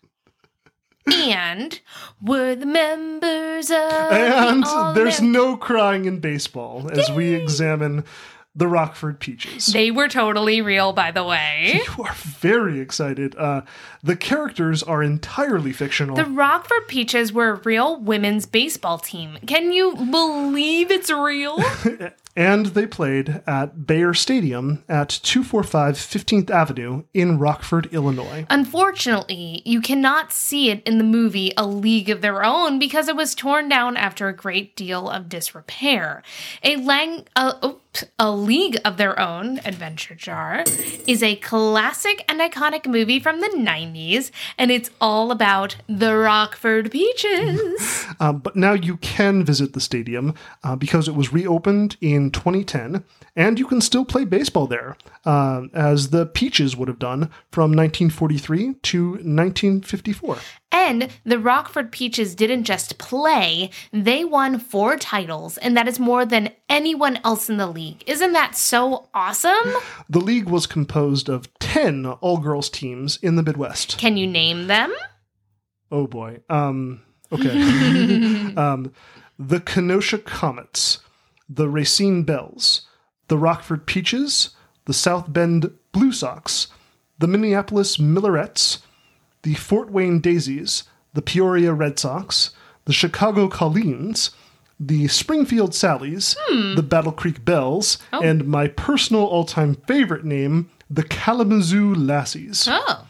And 1.06 1.78
we're 2.22 2.56
the 2.56 2.64
members 2.64 3.70
of 3.70 3.76
And 3.76 4.64
the 4.64 4.92
there's 4.94 5.18
American- 5.18 5.32
no 5.32 5.54
crying 5.58 6.06
in 6.06 6.18
baseball 6.18 6.88
as 6.90 7.10
we 7.10 7.34
examine 7.34 8.04
the 8.56 8.68
Rockford 8.68 9.18
Peaches. 9.18 9.66
They 9.66 9.90
were 9.90 10.08
totally 10.08 10.60
real, 10.60 10.92
by 10.92 11.10
the 11.10 11.24
way. 11.24 11.80
you 11.98 12.04
are 12.04 12.14
very 12.14 12.78
excited. 12.78 13.34
Uh, 13.36 13.62
the 14.02 14.16
characters 14.16 14.82
are 14.82 15.02
entirely 15.02 15.72
fictional. 15.72 16.14
The 16.14 16.24
Rockford 16.24 16.86
Peaches 16.86 17.32
were 17.32 17.50
a 17.50 17.60
real 17.64 18.00
women's 18.00 18.46
baseball 18.46 18.98
team. 18.98 19.38
Can 19.46 19.72
you 19.72 19.96
believe 19.96 20.90
it's 20.90 21.10
real? 21.10 21.58
and 22.36 22.66
they 22.66 22.86
played 22.86 23.42
at 23.46 23.86
Beyer 23.86 24.14
Stadium 24.14 24.84
at 24.88 25.08
245 25.08 25.94
15th 25.96 26.50
Avenue 26.50 27.04
in 27.12 27.38
Rockford, 27.38 27.86
Illinois. 27.92 28.46
Unfortunately, 28.50 29.62
you 29.64 29.80
cannot 29.80 30.32
see 30.32 30.70
it 30.70 30.82
in 30.84 30.98
the 30.98 31.04
movie 31.04 31.52
A 31.56 31.66
League 31.66 32.10
of 32.10 32.20
Their 32.20 32.44
Own 32.44 32.78
because 32.78 33.08
it 33.08 33.16
was 33.16 33.34
torn 33.34 33.68
down 33.68 33.96
after 33.96 34.28
a 34.28 34.36
great 34.36 34.76
deal 34.76 35.08
of 35.08 35.28
disrepair. 35.28 36.22
A, 36.62 36.76
lang- 36.76 37.26
a, 37.36 37.54
oops, 37.64 37.83
a 38.18 38.32
League 38.32 38.78
of 38.84 38.96
Their 38.96 39.18
Own, 39.20 39.60
Adventure 39.64 40.14
Jar, 40.14 40.64
is 41.06 41.22
a 41.22 41.36
classic 41.36 42.24
and 42.28 42.40
iconic 42.40 42.86
movie 42.86 43.20
from 43.20 43.40
the 43.40 43.48
90s, 43.48 44.30
and 44.58 44.70
it's 44.70 44.90
all 45.00 45.30
about 45.30 45.76
the 45.86 46.16
Rockford 46.16 46.90
Peaches. 46.90 48.06
Um, 48.20 48.38
but 48.38 48.54
now 48.54 48.74
you 48.74 48.96
can 48.98 49.44
visit 49.44 49.72
the 49.72 49.80
stadium 49.80 50.34
uh, 50.62 50.76
because 50.76 51.08
it 51.08 51.14
was 51.14 51.32
reopened 51.32 51.96
in 52.00 52.30
2010, 52.30 53.02
and 53.34 53.58
you 53.58 53.66
can 53.66 53.80
still 53.80 54.04
play 54.04 54.24
baseball 54.24 54.66
there, 54.66 54.96
uh, 55.24 55.62
as 55.72 56.10
the 56.10 56.26
Peaches 56.26 56.76
would 56.76 56.88
have 56.88 56.98
done 56.98 57.30
from 57.50 57.72
1943 57.72 58.74
to 58.74 59.10
1954. 59.10 60.36
And 60.74 61.08
the 61.24 61.38
Rockford 61.38 61.92
Peaches 61.92 62.34
didn't 62.34 62.64
just 62.64 62.98
play, 62.98 63.70
they 63.92 64.24
won 64.24 64.58
four 64.58 64.96
titles, 64.96 65.56
and 65.58 65.76
that 65.76 65.86
is 65.86 66.00
more 66.00 66.26
than 66.26 66.50
anyone 66.68 67.20
else 67.22 67.48
in 67.48 67.58
the 67.58 67.68
league. 67.68 68.02
Isn't 68.08 68.32
that 68.32 68.56
so 68.56 69.08
awesome? 69.14 69.52
The 70.10 70.18
league 70.18 70.48
was 70.48 70.66
composed 70.66 71.28
of 71.28 71.48
10 71.60 72.06
all 72.06 72.38
girls 72.38 72.68
teams 72.68 73.18
in 73.22 73.36
the 73.36 73.42
Midwest. 73.44 73.98
Can 73.98 74.16
you 74.16 74.26
name 74.26 74.66
them? 74.66 74.92
Oh 75.92 76.08
boy. 76.08 76.40
Um, 76.50 77.02
okay. 77.30 77.50
um, 78.56 78.92
the 79.38 79.60
Kenosha 79.60 80.18
Comets, 80.18 80.98
the 81.48 81.68
Racine 81.68 82.24
Belles, 82.24 82.82
the 83.28 83.38
Rockford 83.38 83.86
Peaches, 83.86 84.50
the 84.86 84.92
South 84.92 85.32
Bend 85.32 85.70
Blue 85.92 86.10
Sox, 86.10 86.66
the 87.20 87.28
Minneapolis 87.28 87.96
Millerettes, 87.98 88.80
the 89.44 89.54
Fort 89.54 89.90
Wayne 89.90 90.18
Daisies, 90.20 90.82
the 91.14 91.22
Peoria 91.22 91.72
Red 91.72 91.98
Sox, 91.98 92.50
the 92.84 92.92
Chicago 92.92 93.48
Colleens, 93.48 94.32
the 94.80 95.06
Springfield 95.08 95.72
Sallies, 95.72 96.36
the 96.74 96.82
Battle 96.82 97.12
Creek 97.12 97.44
Belles, 97.44 97.96
Oh. 98.12 98.20
and 98.20 98.46
my 98.46 98.66
personal 98.68 99.22
all 99.24 99.44
time 99.44 99.76
favorite 99.86 100.24
name, 100.24 100.68
the 100.90 101.04
Kalamazoo 101.04 101.94
Lassies. 101.94 102.66
Oh. 102.68 103.06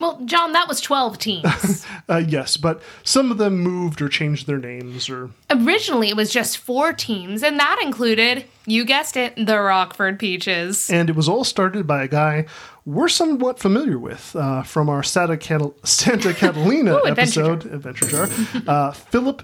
Well, 0.00 0.20
Jon, 0.24 0.52
that 0.52 0.68
was 0.68 0.80
12 0.80 1.18
teams. 1.18 1.86
Uh, 2.06 2.16
yes, 2.28 2.58
but 2.58 2.82
some 3.02 3.30
of 3.30 3.38
them 3.38 3.56
moved 3.60 4.02
or 4.02 4.08
changed 4.10 4.46
their 4.46 4.58
names 4.58 5.08
or. 5.08 5.30
Originally, 5.50 6.10
it 6.10 6.16
was 6.16 6.30
just 6.30 6.58
four 6.58 6.92
teams, 6.92 7.42
and 7.42 7.58
that 7.58 7.80
included, 7.82 8.44
you 8.66 8.84
guessed 8.84 9.16
it, 9.16 9.34
the 9.36 9.58
Rockford 9.58 10.18
Peaches. 10.18 10.90
And 10.90 11.08
it 11.08 11.16
was 11.16 11.30
all 11.30 11.44
started 11.44 11.86
by 11.86 12.02
a 12.02 12.08
guy 12.08 12.44
we're 12.84 13.08
somewhat 13.08 13.58
familiar 13.58 13.98
with 13.98 14.34
uh, 14.36 14.62
from 14.62 14.88
our 14.88 15.02
Santa, 15.02 15.36
Catal- 15.36 15.74
Santa 15.84 16.34
Catalina 16.42 16.94
Ooh, 16.94 17.04
Adventure 17.04 17.54
episode, 17.54 17.72
Adventure 17.72 18.06
Jar, 18.06 18.28
uh, 18.66 18.92
Philip 18.92 19.42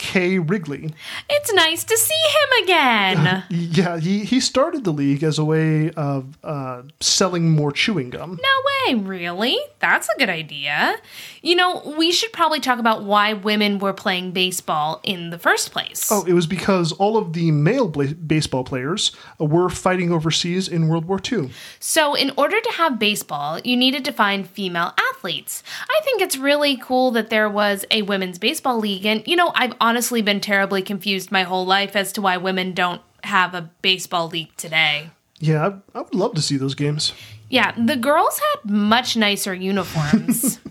K. 0.00 0.38
Wrigley. 0.38 0.94
It's 1.28 1.52
nice 1.52 1.84
to 1.84 1.94
see 1.98 2.14
him 2.14 2.64
again. 2.64 3.44
Yeah, 3.50 3.98
he, 3.98 4.24
he 4.24 4.40
started 4.40 4.84
the 4.84 4.92
league 4.92 5.22
as 5.22 5.38
a 5.38 5.44
way 5.44 5.90
of 5.90 6.38
uh, 6.42 6.82
selling 7.00 7.50
more 7.50 7.70
chewing 7.70 8.10
gum. 8.10 8.38
No 8.42 8.92
way, 8.94 8.94
really? 8.94 9.58
That's 9.78 10.08
a 10.08 10.18
good 10.18 10.30
idea. 10.30 10.96
You 11.42 11.56
know, 11.56 11.94
we 11.98 12.10
should 12.12 12.32
probably 12.32 12.60
talk 12.60 12.78
about 12.78 13.04
why 13.04 13.34
women 13.34 13.78
were 13.78 13.92
playing 13.92 14.32
baseball 14.32 15.00
in 15.04 15.30
the 15.30 15.38
first 15.38 15.72
place. 15.72 16.08
Oh, 16.10 16.24
it 16.26 16.32
was 16.32 16.46
because 16.46 16.92
all 16.92 17.16
of 17.16 17.32
the 17.34 17.50
male 17.50 17.88
bla- 17.88 18.14
baseball 18.14 18.64
players 18.64 19.12
uh, 19.40 19.44
were 19.44 19.68
fighting 19.68 20.10
overseas 20.12 20.66
in 20.68 20.88
World 20.88 21.04
War 21.04 21.20
II. 21.30 21.50
So, 21.78 22.14
in 22.14 22.32
order 22.36 22.60
to 22.60 22.72
have 22.72 22.98
baseball, 22.98 23.60
you 23.62 23.76
needed 23.76 24.04
to 24.06 24.12
find 24.12 24.48
female 24.48 24.94
athletes. 24.98 25.09
I 25.22 26.00
think 26.04 26.22
it's 26.22 26.36
really 26.36 26.76
cool 26.76 27.10
that 27.12 27.30
there 27.30 27.48
was 27.48 27.84
a 27.90 28.02
women's 28.02 28.38
baseball 28.38 28.78
league, 28.78 29.06
and 29.06 29.26
you 29.26 29.36
know, 29.36 29.52
I've 29.54 29.74
honestly 29.80 30.22
been 30.22 30.40
terribly 30.40 30.82
confused 30.82 31.30
my 31.30 31.42
whole 31.42 31.66
life 31.66 31.96
as 31.96 32.12
to 32.12 32.22
why 32.22 32.36
women 32.36 32.72
don't 32.72 33.02
have 33.24 33.54
a 33.54 33.70
baseball 33.82 34.28
league 34.28 34.56
today. 34.56 35.10
Yeah, 35.38 35.68
I, 35.94 35.98
I 35.98 36.02
would 36.02 36.14
love 36.14 36.34
to 36.34 36.42
see 36.42 36.56
those 36.56 36.74
games. 36.74 37.12
Yeah, 37.48 37.72
the 37.76 37.96
girls 37.96 38.38
had 38.38 38.70
much 38.70 39.16
nicer 39.16 39.54
uniforms. 39.54 40.58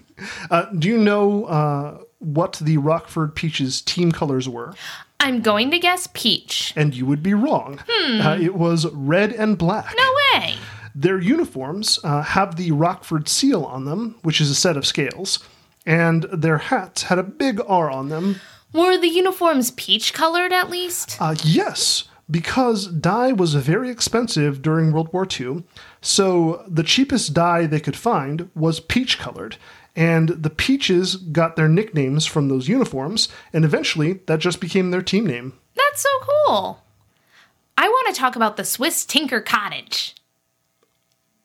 Uh, 0.52 0.66
do 0.78 0.90
you 0.90 0.98
know 0.98 1.46
uh, 1.46 1.98
what 2.20 2.60
the 2.62 2.78
Rockford 2.78 3.36
Peaches 3.36 3.82
team 3.82 4.12
colors 4.12 4.50
were? 4.50 4.74
I'm 5.20 5.42
going 5.42 5.72
to 5.72 5.80
guess 5.80 6.08
peach. 6.14 6.74
And 6.76 6.96
you 6.96 7.06
would 7.06 7.22
be 7.24 7.34
wrong. 7.34 7.80
Uh, 8.00 8.38
it 8.42 8.56
was 8.56 8.86
red 8.88 9.32
and 9.32 9.58
black. 9.58 9.94
No 9.98 10.16
way. 10.34 10.56
Their 11.00 11.18
uniforms 11.18 11.98
uh, 12.04 12.24
have 12.24 12.58
the 12.58 12.74
Rockford 12.74 13.30
seal 13.30 13.64
on 13.64 13.86
them, 13.86 14.18
which 14.22 14.42
is 14.42 14.50
a 14.50 14.56
set 14.56 14.76
of 14.76 14.86
scales, 14.86 15.40
and 15.86 16.24
their 16.24 16.58
hats 16.58 17.04
had 17.04 17.18
a 17.18 17.24
big 17.24 17.62
R 17.66 17.90
on 17.90 18.10
them. 18.10 18.42
Were 18.74 18.98
the 18.98 19.08
uniforms 19.08 19.72
peach 19.72 20.14
colored 20.14 20.52
at 20.52 20.70
least? 20.70 21.16
Uh, 21.22 21.36
yes, 21.42 22.04
because 22.30 22.88
dye 22.88 23.32
was 23.32 23.54
very 23.54 23.90
expensive 23.90 24.62
during 24.62 24.92
World 24.92 25.14
War 25.14 25.26
II, 25.26 25.64
so 26.02 26.66
the 26.68 26.84
cheapest 26.84 27.34
dye 27.34 27.66
they 27.66 27.80
could 27.80 27.96
find 27.96 28.50
was 28.54 28.82
peach 28.82 29.18
colored. 29.18 29.56
And 29.96 30.28
the 30.30 30.50
Peaches 30.50 31.16
got 31.16 31.56
their 31.56 31.70
nicknames 31.70 32.26
from 32.26 32.50
those 32.50 32.68
uniforms, 32.68 33.30
and 33.54 33.64
eventually 33.64 34.20
that 34.28 34.40
just 34.40 34.60
became 34.60 34.92
their 34.92 35.02
team 35.02 35.26
name. 35.26 35.54
That's 35.76 36.02
so 36.02 36.10
cool. 36.22 36.84
I 37.78 37.88
want 37.88 38.14
to 38.14 38.20
talk 38.20 38.36
about 38.36 38.58
the 38.58 38.66
Swiss 38.66 39.06
Tinker 39.06 39.40
Cottage. 39.40 40.14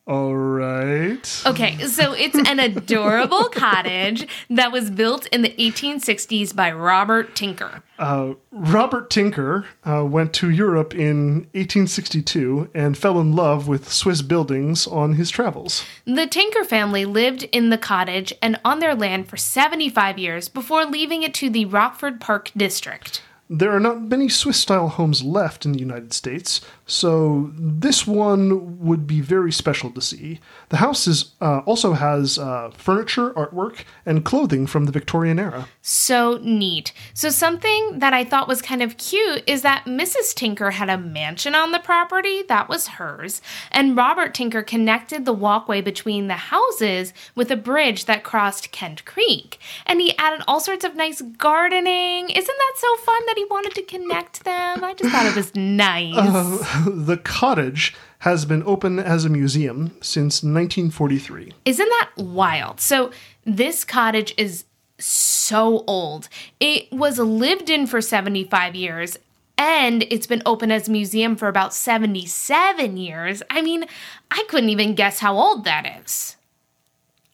All 0.06 0.36
right. 0.36 1.42
Okay, 1.46 1.78
so 1.86 2.12
it's 2.12 2.36
an 2.36 2.60
adorable 2.60 3.44
cottage 3.52 4.28
that 4.50 4.70
was 4.70 4.90
built 4.90 5.26
in 5.28 5.40
the 5.40 5.54
1860s 5.58 6.54
by 6.54 6.70
Robert 6.72 7.34
Tinker. 7.34 7.82
Uh, 7.98 8.34
Robert 8.50 9.08
Tinker 9.08 9.64
uh, 9.86 10.04
went 10.04 10.34
to 10.34 10.50
Europe 10.50 10.94
in 10.94 11.46
1862 11.54 12.68
and 12.74 12.98
fell 12.98 13.18
in 13.18 13.34
love 13.34 13.66
with 13.66 13.90
Swiss 13.90 14.20
buildings 14.20 14.86
on 14.86 15.14
his 15.14 15.30
travels. 15.30 15.86
The 16.04 16.26
Tinker 16.26 16.64
family 16.64 17.06
lived 17.06 17.44
in 17.44 17.70
the 17.70 17.78
cottage 17.78 18.34
and 18.42 18.60
on 18.62 18.80
their 18.80 18.94
land 18.94 19.30
for 19.30 19.38
75 19.38 20.18
years 20.18 20.50
before 20.50 20.84
leaving 20.84 21.22
it 21.22 21.32
to 21.34 21.48
the 21.48 21.64
Rockford 21.64 22.20
Park 22.20 22.50
district. 22.54 23.22
There 23.50 23.72
are 23.72 23.80
not 23.80 24.00
many 24.00 24.30
Swiss 24.30 24.58
style 24.58 24.88
homes 24.88 25.22
left 25.22 25.66
in 25.66 25.72
the 25.72 25.78
United 25.78 26.14
States, 26.14 26.62
so 26.86 27.50
this 27.56 28.06
one 28.06 28.78
would 28.78 29.06
be 29.06 29.20
very 29.20 29.50
special 29.50 29.90
to 29.90 30.00
see. 30.00 30.40
The 30.68 30.76
house 30.78 31.06
is, 31.06 31.32
uh, 31.40 31.58
also 31.60 31.94
has 31.94 32.38
uh, 32.38 32.70
furniture, 32.76 33.30
artwork, 33.30 33.84
and 34.04 34.24
clothing 34.24 34.66
from 34.66 34.84
the 34.84 34.92
Victorian 34.92 35.38
era. 35.38 35.66
So 35.80 36.38
neat. 36.42 36.92
So, 37.14 37.30
something 37.30 37.98
that 38.00 38.12
I 38.12 38.24
thought 38.24 38.48
was 38.48 38.60
kind 38.60 38.82
of 38.82 38.98
cute 38.98 39.42
is 39.46 39.62
that 39.62 39.84
Mrs. 39.86 40.34
Tinker 40.34 40.72
had 40.72 40.90
a 40.90 40.98
mansion 40.98 41.54
on 41.54 41.72
the 41.72 41.78
property 41.78 42.42
that 42.48 42.68
was 42.68 42.86
hers, 42.86 43.40
and 43.70 43.96
Robert 43.96 44.34
Tinker 44.34 44.62
connected 44.62 45.24
the 45.24 45.32
walkway 45.32 45.80
between 45.80 46.26
the 46.28 46.34
houses 46.34 47.12
with 47.34 47.50
a 47.50 47.56
bridge 47.56 48.04
that 48.04 48.24
crossed 48.24 48.72
Kent 48.72 49.04
Creek. 49.04 49.58
And 49.86 50.00
he 50.00 50.16
added 50.18 50.42
all 50.46 50.60
sorts 50.60 50.84
of 50.84 50.96
nice 50.96 51.22
gardening. 51.22 52.28
Isn't 52.30 52.46
that 52.46 52.74
so 52.76 52.96
fun 52.96 53.26
that 53.26 53.34
he 53.36 53.44
wanted 53.46 53.74
to 53.74 53.82
connect 53.82 54.44
them? 54.44 54.84
I 54.84 54.94
just 54.94 55.10
thought 55.10 55.26
it 55.26 55.36
was 55.36 55.54
nice. 55.54 56.73
the 56.86 57.16
cottage 57.16 57.94
has 58.20 58.44
been 58.44 58.62
open 58.64 58.98
as 58.98 59.24
a 59.24 59.28
museum 59.28 59.96
since 60.00 60.42
1943. 60.42 61.52
Isn't 61.64 61.88
that 61.88 62.10
wild? 62.16 62.80
So, 62.80 63.10
this 63.44 63.84
cottage 63.84 64.34
is 64.38 64.64
so 64.98 65.84
old. 65.86 66.28
It 66.60 66.90
was 66.92 67.18
lived 67.18 67.68
in 67.68 67.86
for 67.86 68.00
75 68.00 68.74
years 68.74 69.18
and 69.58 70.04
it's 70.04 70.26
been 70.26 70.42
open 70.46 70.70
as 70.72 70.88
a 70.88 70.90
museum 70.90 71.36
for 71.36 71.48
about 71.48 71.74
77 71.74 72.96
years. 72.96 73.42
I 73.50 73.60
mean, 73.62 73.84
I 74.30 74.44
couldn't 74.48 74.70
even 74.70 74.94
guess 74.94 75.20
how 75.20 75.36
old 75.38 75.64
that 75.64 76.00
is. 76.02 76.36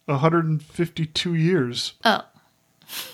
152 0.05 1.33
years. 1.33 1.93
Oh, 2.03 2.23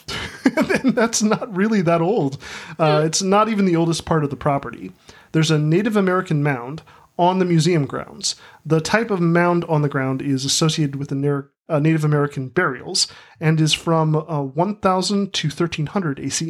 and 0.84 0.96
that's 0.96 1.22
not 1.22 1.56
really 1.56 1.82
that 1.82 2.02
old. 2.02 2.38
Uh, 2.80 3.04
it's 3.06 3.22
not 3.22 3.50
even 3.50 3.66
the 3.66 3.76
oldest 3.76 4.06
part 4.06 4.24
of 4.24 4.30
the 4.30 4.36
property. 4.36 4.92
There's 5.38 5.52
a 5.52 5.60
Native 5.60 5.96
American 5.96 6.42
mound 6.42 6.82
on 7.16 7.38
the 7.38 7.46
museum 7.46 7.86
grounds. 7.86 8.38
The 8.66 8.82
type 8.82 9.12
of 9.12 9.22
mound 9.22 9.66
on 9.66 9.84
the 9.84 9.88
ground 9.88 10.20
is 10.20 10.46
associated 10.46 10.96
with 10.96 11.10
the 11.10 11.16
Nar- 11.16 11.52
uh, 11.70 11.78
Native 11.78 12.04
American 12.04 12.50
burials 12.50 13.06
and 13.40 13.62
is 13.62 13.72
from 13.72 14.16
uh, 14.16 14.42
1000 14.42 15.34
to 15.34 15.48
1300 15.48 16.20
ACE. 16.20 16.42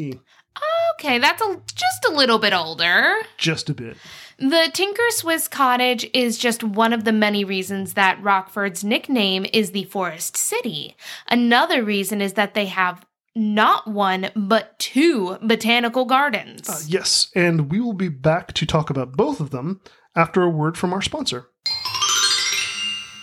okay, 0.93 1.19
that's 1.19 1.41
a, 1.41 1.61
just 1.75 2.05
a 2.07 2.13
little 2.13 2.39
bit 2.39 2.53
older. 2.53 3.17
Just 3.37 3.69
a 3.69 3.73
bit. 3.73 3.97
The 4.39 4.69
Tinker 4.71 5.09
Swiss 5.09 5.49
Cottage 5.49 6.09
is 6.13 6.37
just 6.37 6.63
one 6.63 6.93
of 6.93 7.03
the 7.03 7.11
many 7.11 7.43
reasons 7.43 7.95
that 7.95 8.23
Rockford's 8.23 8.85
nickname 8.85 9.45
is 9.51 9.71
the 9.71 9.83
Forest 9.83 10.37
City. 10.37 10.95
Another 11.27 11.83
reason 11.83 12.21
is 12.21 12.33
that 12.33 12.53
they 12.53 12.67
have 12.67 13.05
not 13.37 13.87
one, 13.87 14.31
but 14.35 14.77
two 14.79 15.37
botanical 15.41 16.05
gardens. 16.05 16.67
Uh, 16.67 16.79
yes, 16.87 17.29
and 17.35 17.71
we 17.71 17.79
will 17.79 17.93
be 17.93 18.09
back 18.09 18.53
to 18.53 18.65
talk 18.65 18.89
about 18.89 19.15
both 19.15 19.39
of 19.39 19.51
them 19.51 19.79
after 20.15 20.41
a 20.41 20.49
word 20.49 20.77
from 20.77 20.91
our 20.91 21.01
sponsor. 21.01 21.49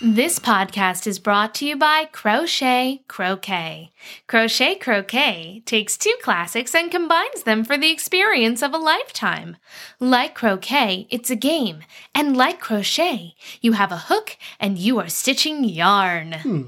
This 0.07 0.39
podcast 0.39 1.07
is 1.07 1.19
brought 1.19 1.55
to 1.55 1.65
you 1.65 1.77
by 1.77 2.05
Crochet 2.13 3.05
Croquet. 3.09 3.91
Crochet 4.27 4.75
Croquet 4.75 5.63
takes 5.65 5.97
two 5.97 6.15
classics 6.21 6.75
and 6.75 6.91
combines 6.91 7.45
them 7.45 7.65
for 7.65 7.79
the 7.79 7.91
experience 7.91 8.61
of 8.61 8.75
a 8.75 8.79
lifetime. 8.79 9.57
Like 10.01 10.35
croquet, 10.35 11.07
it's 11.11 11.31
a 11.31 11.37
game, 11.37 11.81
and 12.15 12.37
like 12.37 12.61
crochet, 12.61 13.35
you 13.63 13.73
have 13.73 13.93
a 13.93 13.97
hook 13.97 14.37
and 14.61 14.77
you 14.77 14.99
are 14.99 15.09
stitching 15.09 15.65
yarn. 15.65 16.33
Hmm. 16.35 16.63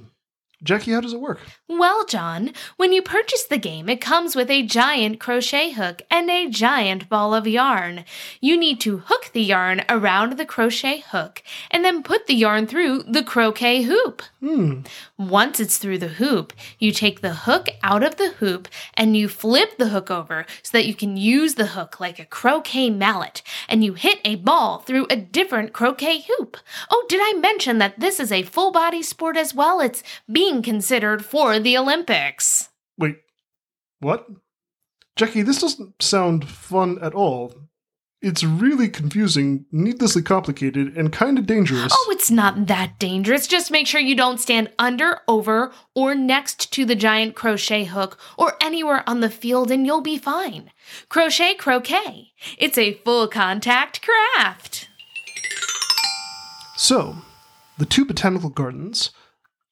Jackie, 0.63 0.93
how 0.93 1.03
does 1.03 1.13
it 1.13 1.21
work? 1.21 1.41
Well, 1.69 2.05
Jon, 2.05 2.53
when 2.77 2.93
you 2.93 3.03
purchase 3.03 3.43
the 3.43 3.59
game, 3.59 3.89
it 3.89 4.01
comes 4.01 4.37
with 4.37 4.53
a 4.53 4.63
giant 4.63 5.19
crochet 5.19 5.73
hook 5.73 6.01
and 6.09 6.31
a 6.31 6.49
giant 6.49 7.09
ball 7.09 7.35
of 7.35 7.49
yarn. 7.49 8.05
You 8.41 8.57
need 8.57 8.81
to 8.83 8.99
hook 8.99 9.31
the 9.33 9.43
yarn 9.43 9.83
around 9.89 10.35
the 10.39 10.47
crochet 10.47 11.01
hook 11.01 11.43
and 11.69 11.85
then 11.85 12.05
put 12.05 12.29
the 12.29 12.37
yarn 12.37 12.69
through 12.69 13.03
the 13.03 13.25
croquet 13.25 13.83
hoop. 13.83 14.23
Hmm. 14.39 14.83
Once 15.19 15.59
it's 15.59 15.79
through 15.79 15.99
the 15.99 16.07
hoop, 16.07 16.53
you 16.79 16.93
take 16.93 17.21
the 17.21 17.35
hook 17.35 17.67
out 17.83 18.05
of 18.05 18.15
the 18.15 18.31
hoop 18.35 18.69
and 18.95 19.17
you 19.17 19.29
flip 19.29 19.77
the 19.77 19.89
hook 19.89 20.09
over 20.09 20.47
so 20.63 20.79
that 20.79 20.87
you 20.87 20.95
can 20.95 21.17
use 21.17 21.57
the 21.57 21.67
hook 21.67 21.99
like 21.99 22.21
a 22.21 22.27
croquet 22.27 22.91
mallet 22.91 23.43
and 23.69 23.83
you 23.83 23.95
hit 23.95 24.21
a 24.25 24.37
ball 24.37 24.79
through 24.79 25.09
a 25.11 25.17
different 25.17 25.73
croquet 25.73 26.25
hoop. 26.29 26.59
Oh, 26.93 27.05
did 27.09 27.21
I 27.21 27.37
mention 27.41 27.79
that 27.79 27.99
this 27.99 28.21
is 28.21 28.31
a 28.31 28.45
full 28.45 28.71
body 28.71 29.03
sport 29.03 29.37
as 29.37 29.53
well? 29.53 29.81
It's 29.81 30.05
being 30.31 30.63
considered 30.63 31.25
for 31.25 31.56
the 31.61 31.77
Olympics. 31.79 32.69
Wait, 32.99 33.17
what? 34.01 34.27
Jackie, 35.17 35.43
this 35.43 35.61
doesn't 35.61 36.03
sound 36.03 36.49
fun 36.49 36.99
at 37.01 37.15
all. 37.15 37.55
it's 38.23 38.43
really 38.43 38.89
confusing, 38.89 39.67
needlessly 39.71 40.23
complicated, 40.23 40.97
and 40.97 41.13
kind 41.13 41.39
of 41.39 41.47
dangerous. 41.47 41.93
Oh, 41.95 42.09
it's 42.11 42.31
not 42.31 42.67
that 42.67 42.99
dangerous. 42.99 43.47
Just 43.47 43.71
make 43.71 43.87
sure 43.87 44.01
you 44.01 44.17
don't 44.17 44.41
stand 44.41 44.71
under, 44.79 45.21
over, 45.29 45.71
or 45.95 46.15
next 46.15 46.73
to 46.73 46.85
the 46.85 46.97
giant 46.97 47.35
crochet 47.37 47.85
hook 47.85 48.19
or 48.37 48.55
anywhere 48.61 49.05
on 49.09 49.21
the 49.21 49.31
field 49.31 49.71
and 49.71 49.87
you'll 49.87 50.01
be 50.01 50.19
fine. 50.19 50.71
Crochet 51.09 51.55
croquet. 51.55 52.33
It's 52.59 52.79
a 52.79 52.95
full 53.05 53.29
contact 53.29 54.01
craft. 54.03 54.89
So, 56.77 57.17
the 57.79 57.87
two 57.87 58.05
botanical 58.05 58.51
gardens 58.51 59.11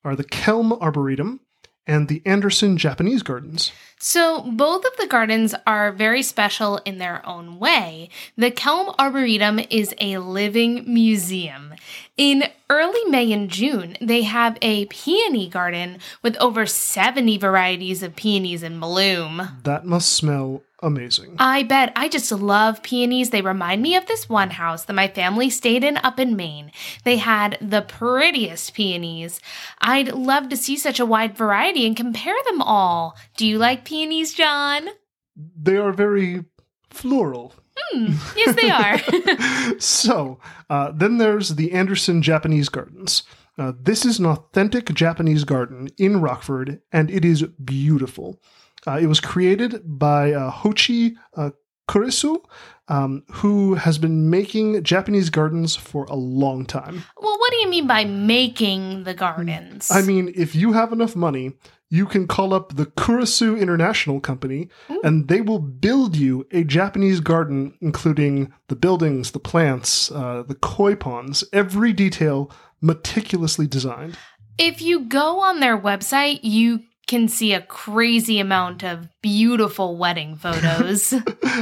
are 0.04 0.14
the 0.14 0.24
Klehm 0.24 0.80
Arboretum 0.80 1.40
and 1.86 2.08
the 2.08 2.22
Anderson 2.24 2.76
Japanese 2.76 3.22
Gardens. 3.22 3.72
So, 3.98 4.42
both 4.42 4.84
of 4.84 4.96
the 4.96 5.06
gardens 5.06 5.54
are 5.66 5.92
very 5.92 6.22
special 6.22 6.78
in 6.84 6.98
their 6.98 7.26
own 7.26 7.58
way. 7.58 8.10
The 8.36 8.50
Klehm 8.50 8.94
Arboretum 8.98 9.60
is 9.70 9.94
a 10.00 10.18
living 10.18 10.84
museum. 10.92 11.74
In 12.16 12.44
early 12.68 13.04
May 13.06 13.32
and 13.32 13.48
June, 13.48 13.96
they 14.00 14.22
have 14.22 14.58
a 14.60 14.86
peony 14.86 15.48
garden 15.48 15.98
with 16.22 16.36
over 16.36 16.66
70 16.66 17.38
varieties 17.38 18.02
of 18.02 18.16
peonies 18.16 18.62
in 18.62 18.78
bloom. 18.78 19.48
That 19.62 19.84
must 19.86 20.12
smell 20.12 20.62
amazing. 20.84 21.36
I 21.38 21.64
bet. 21.64 21.92
I 21.96 22.08
just 22.08 22.30
love 22.30 22.82
peonies. 22.82 23.30
They 23.30 23.42
remind 23.42 23.82
me 23.82 23.96
of 23.96 24.06
this 24.06 24.28
one 24.28 24.50
house 24.50 24.84
that 24.84 24.92
my 24.92 25.08
family 25.08 25.50
stayed 25.50 25.82
in 25.82 25.96
up 25.98 26.20
in 26.20 26.36
Maine. 26.36 26.70
They 27.04 27.16
had 27.16 27.58
the 27.60 27.82
prettiest 27.82 28.74
peonies. 28.74 29.40
I'd 29.80 30.12
love 30.12 30.48
to 30.50 30.56
see 30.56 30.76
such 30.76 31.00
a 31.00 31.06
wide 31.06 31.36
variety 31.36 31.86
and 31.86 31.96
compare 31.96 32.36
them 32.46 32.62
all. 32.62 33.16
Do 33.36 33.46
you 33.46 33.58
like 33.58 33.84
peonies, 33.84 34.34
Jon? 34.34 34.88
They 35.36 35.76
are 35.76 35.92
very 35.92 36.44
floral. 36.90 37.54
Hmm, 37.76 38.14
yes, 38.36 38.54
they 38.54 38.70
are. 38.70 39.78
so, 39.80 40.38
uh, 40.70 40.92
then 40.92 41.18
there's 41.18 41.56
the 41.56 41.72
Anderson 41.72 42.22
Japanese 42.22 42.68
Gardens. 42.68 43.24
Uh, 43.56 43.72
this 43.80 44.04
is 44.04 44.18
an 44.18 44.26
authentic 44.26 44.92
Japanese 44.94 45.44
garden 45.44 45.88
in 45.96 46.20
Rockford, 46.20 46.80
and 46.92 47.10
it 47.10 47.24
is 47.24 47.42
beautiful. 47.64 48.40
Uh, 48.86 48.98
it 49.00 49.06
was 49.06 49.20
created 49.20 49.80
by 49.84 50.32
uh, 50.32 50.50
Hoichi 50.50 51.14
uh, 51.36 51.50
Kurisu, 51.88 52.42
um, 52.88 53.24
who 53.30 53.74
has 53.74 53.98
been 53.98 54.30
making 54.30 54.82
Japanese 54.82 55.30
gardens 55.30 55.76
for 55.76 56.04
a 56.04 56.14
long 56.16 56.66
time. 56.66 57.04
well, 57.20 57.38
what 57.38 57.50
do 57.50 57.56
you 57.58 57.68
mean 57.68 57.86
by 57.86 58.04
making 58.04 59.04
the 59.04 59.14
gardens? 59.14 59.90
I 59.90 60.02
mean, 60.02 60.32
if 60.34 60.54
you 60.54 60.72
have 60.72 60.92
enough 60.92 61.14
money, 61.16 61.52
you 61.90 62.06
can 62.06 62.26
call 62.26 62.52
up 62.52 62.74
the 62.76 62.86
Kurisu 62.86 63.58
International 63.60 64.18
Company 64.18 64.68
and 65.04 65.28
they 65.28 65.40
will 65.40 65.58
build 65.60 66.16
you 66.16 66.46
a 66.50 66.64
Japanese 66.64 67.20
garden, 67.20 67.74
including 67.80 68.52
the 68.68 68.76
buildings, 68.76 69.30
the 69.30 69.38
plants, 69.38 70.10
uh, 70.10 70.42
the 70.46 70.56
koi 70.56 70.94
ponds, 70.94 71.44
every 71.52 71.92
detail 71.92 72.50
meticulously 72.80 73.66
designed. 73.66 74.16
if 74.58 74.80
you 74.82 75.00
go 75.00 75.40
on 75.40 75.60
their 75.60 75.78
website, 75.78 76.40
you 76.42 76.80
can 77.14 77.28
see 77.28 77.52
a 77.52 77.60
crazy 77.60 78.40
amount 78.40 78.82
of 78.82 79.08
beautiful 79.22 79.96
wedding 79.96 80.34
photos. 80.44 81.14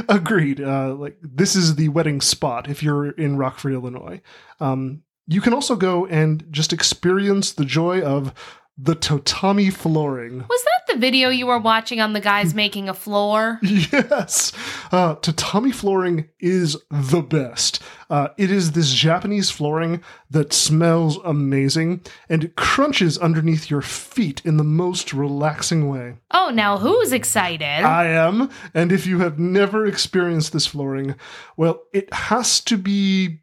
Agreed. 0.09 0.59
Uh, 0.59 0.95
like 0.95 1.17
this 1.21 1.55
is 1.55 1.75
the 1.75 1.89
wedding 1.89 2.21
spot 2.21 2.67
if 2.67 2.81
you're 2.81 3.11
in 3.11 3.37
Rockford, 3.37 3.73
Illinois. 3.73 4.19
Um, 4.59 5.03
you 5.27 5.41
can 5.41 5.53
also 5.53 5.75
go 5.75 6.07
and 6.07 6.43
just 6.49 6.73
experience 6.73 7.53
the 7.53 7.65
joy 7.65 8.01
of 8.01 8.33
the 8.77 8.95
tatami 8.95 9.69
flooring. 9.69 10.39
Was 10.49 10.63
that 10.63 10.93
the 10.93 10.99
video 10.99 11.29
you 11.29 11.45
were 11.45 11.59
watching 11.59 12.01
on 12.01 12.13
the 12.13 12.19
guys 12.19 12.55
making 12.55 12.89
a 12.89 12.93
floor? 12.93 13.59
Yes, 13.93 14.51
uh, 14.91 15.15
tatami 15.15 15.71
flooring 15.71 16.29
is 16.39 16.77
the 16.89 17.21
best. 17.21 17.81
Uh, 18.09 18.29
it 18.37 18.49
is 18.49 18.71
this 18.71 18.91
Japanese 18.93 19.49
flooring 19.51 20.01
that 20.29 20.53
smells 20.53 21.17
amazing 21.23 22.01
and 22.29 22.43
it 22.43 22.55
crunches 22.55 23.17
underneath 23.17 23.69
your 23.69 23.81
feet 23.81 24.41
in 24.45 24.57
the 24.57 24.63
most 24.63 25.13
relaxing 25.13 25.89
way. 25.89 26.15
Oh, 26.31 26.49
now 26.53 26.77
who's 26.77 27.11
excited? 27.11 27.63
I 27.83 28.05
am, 28.07 28.49
and 28.73 28.91
if 28.91 29.05
you 29.05 29.19
have 29.19 29.37
never 29.37 29.85
experienced 29.85 30.53
this 30.53 30.65
flooring, 30.65 31.15
well, 31.57 31.83
it 31.93 32.11
has 32.13 32.59
to 32.61 32.77
be. 32.77 33.39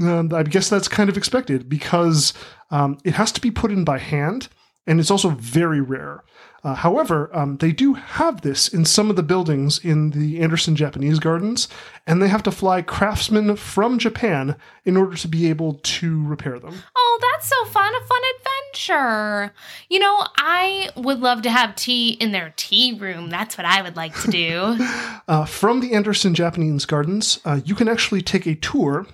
Um, 0.00 0.32
I 0.32 0.44
guess 0.44 0.68
that's 0.68 0.86
kind 0.86 1.10
of 1.10 1.16
expected 1.16 1.68
because 1.68 2.32
um, 2.70 2.98
it 3.04 3.14
has 3.14 3.32
to 3.32 3.40
be 3.40 3.50
put 3.50 3.72
in 3.72 3.84
by 3.84 3.98
hand, 3.98 4.48
and 4.86 5.00
it's 5.00 5.10
also 5.10 5.30
very 5.30 5.80
rare. 5.80 6.24
Uh, 6.64 6.74
however, 6.74 7.30
um, 7.32 7.56
they 7.58 7.70
do 7.70 7.94
have 7.94 8.40
this 8.40 8.66
in 8.68 8.84
some 8.84 9.10
of 9.10 9.16
the 9.16 9.22
buildings 9.22 9.78
in 9.78 10.10
the 10.10 10.40
Anderson 10.40 10.74
Japanese 10.74 11.20
Gardens, 11.20 11.68
and 12.06 12.20
they 12.20 12.28
have 12.28 12.42
to 12.42 12.50
fly 12.50 12.82
craftsmen 12.82 13.54
from 13.54 13.98
Japan 13.98 14.56
in 14.84 14.96
order 14.96 15.16
to 15.16 15.28
be 15.28 15.48
able 15.48 15.74
to 15.74 16.26
repair 16.26 16.58
them. 16.58 16.74
oh, 16.96 17.18
that's 17.20 17.48
so 17.48 17.64
fun, 17.66 17.94
a 17.94 18.00
fun 18.06 18.20
adventure. 18.36 19.54
You 19.88 20.00
know, 20.00 20.26
I 20.36 20.90
would 20.96 21.20
love 21.20 21.42
to 21.42 21.50
have 21.50 21.76
tea 21.76 22.10
in 22.10 22.32
their 22.32 22.52
tea 22.56 22.98
room. 22.98 23.30
That's 23.30 23.56
what 23.56 23.64
I 23.64 23.82
would 23.82 23.96
like 23.96 24.18
to 24.22 24.30
do. 24.30 24.78
Uh, 25.28 25.44
from 25.44 25.80
the 25.80 25.92
Anderson 25.92 26.34
Japanese 26.34 26.86
Gardens, 26.86 27.38
uh, 27.44 27.60
you 27.62 27.74
can 27.74 27.86
actually 27.86 28.22
take 28.22 28.46
a 28.46 28.54
tour 28.54 29.06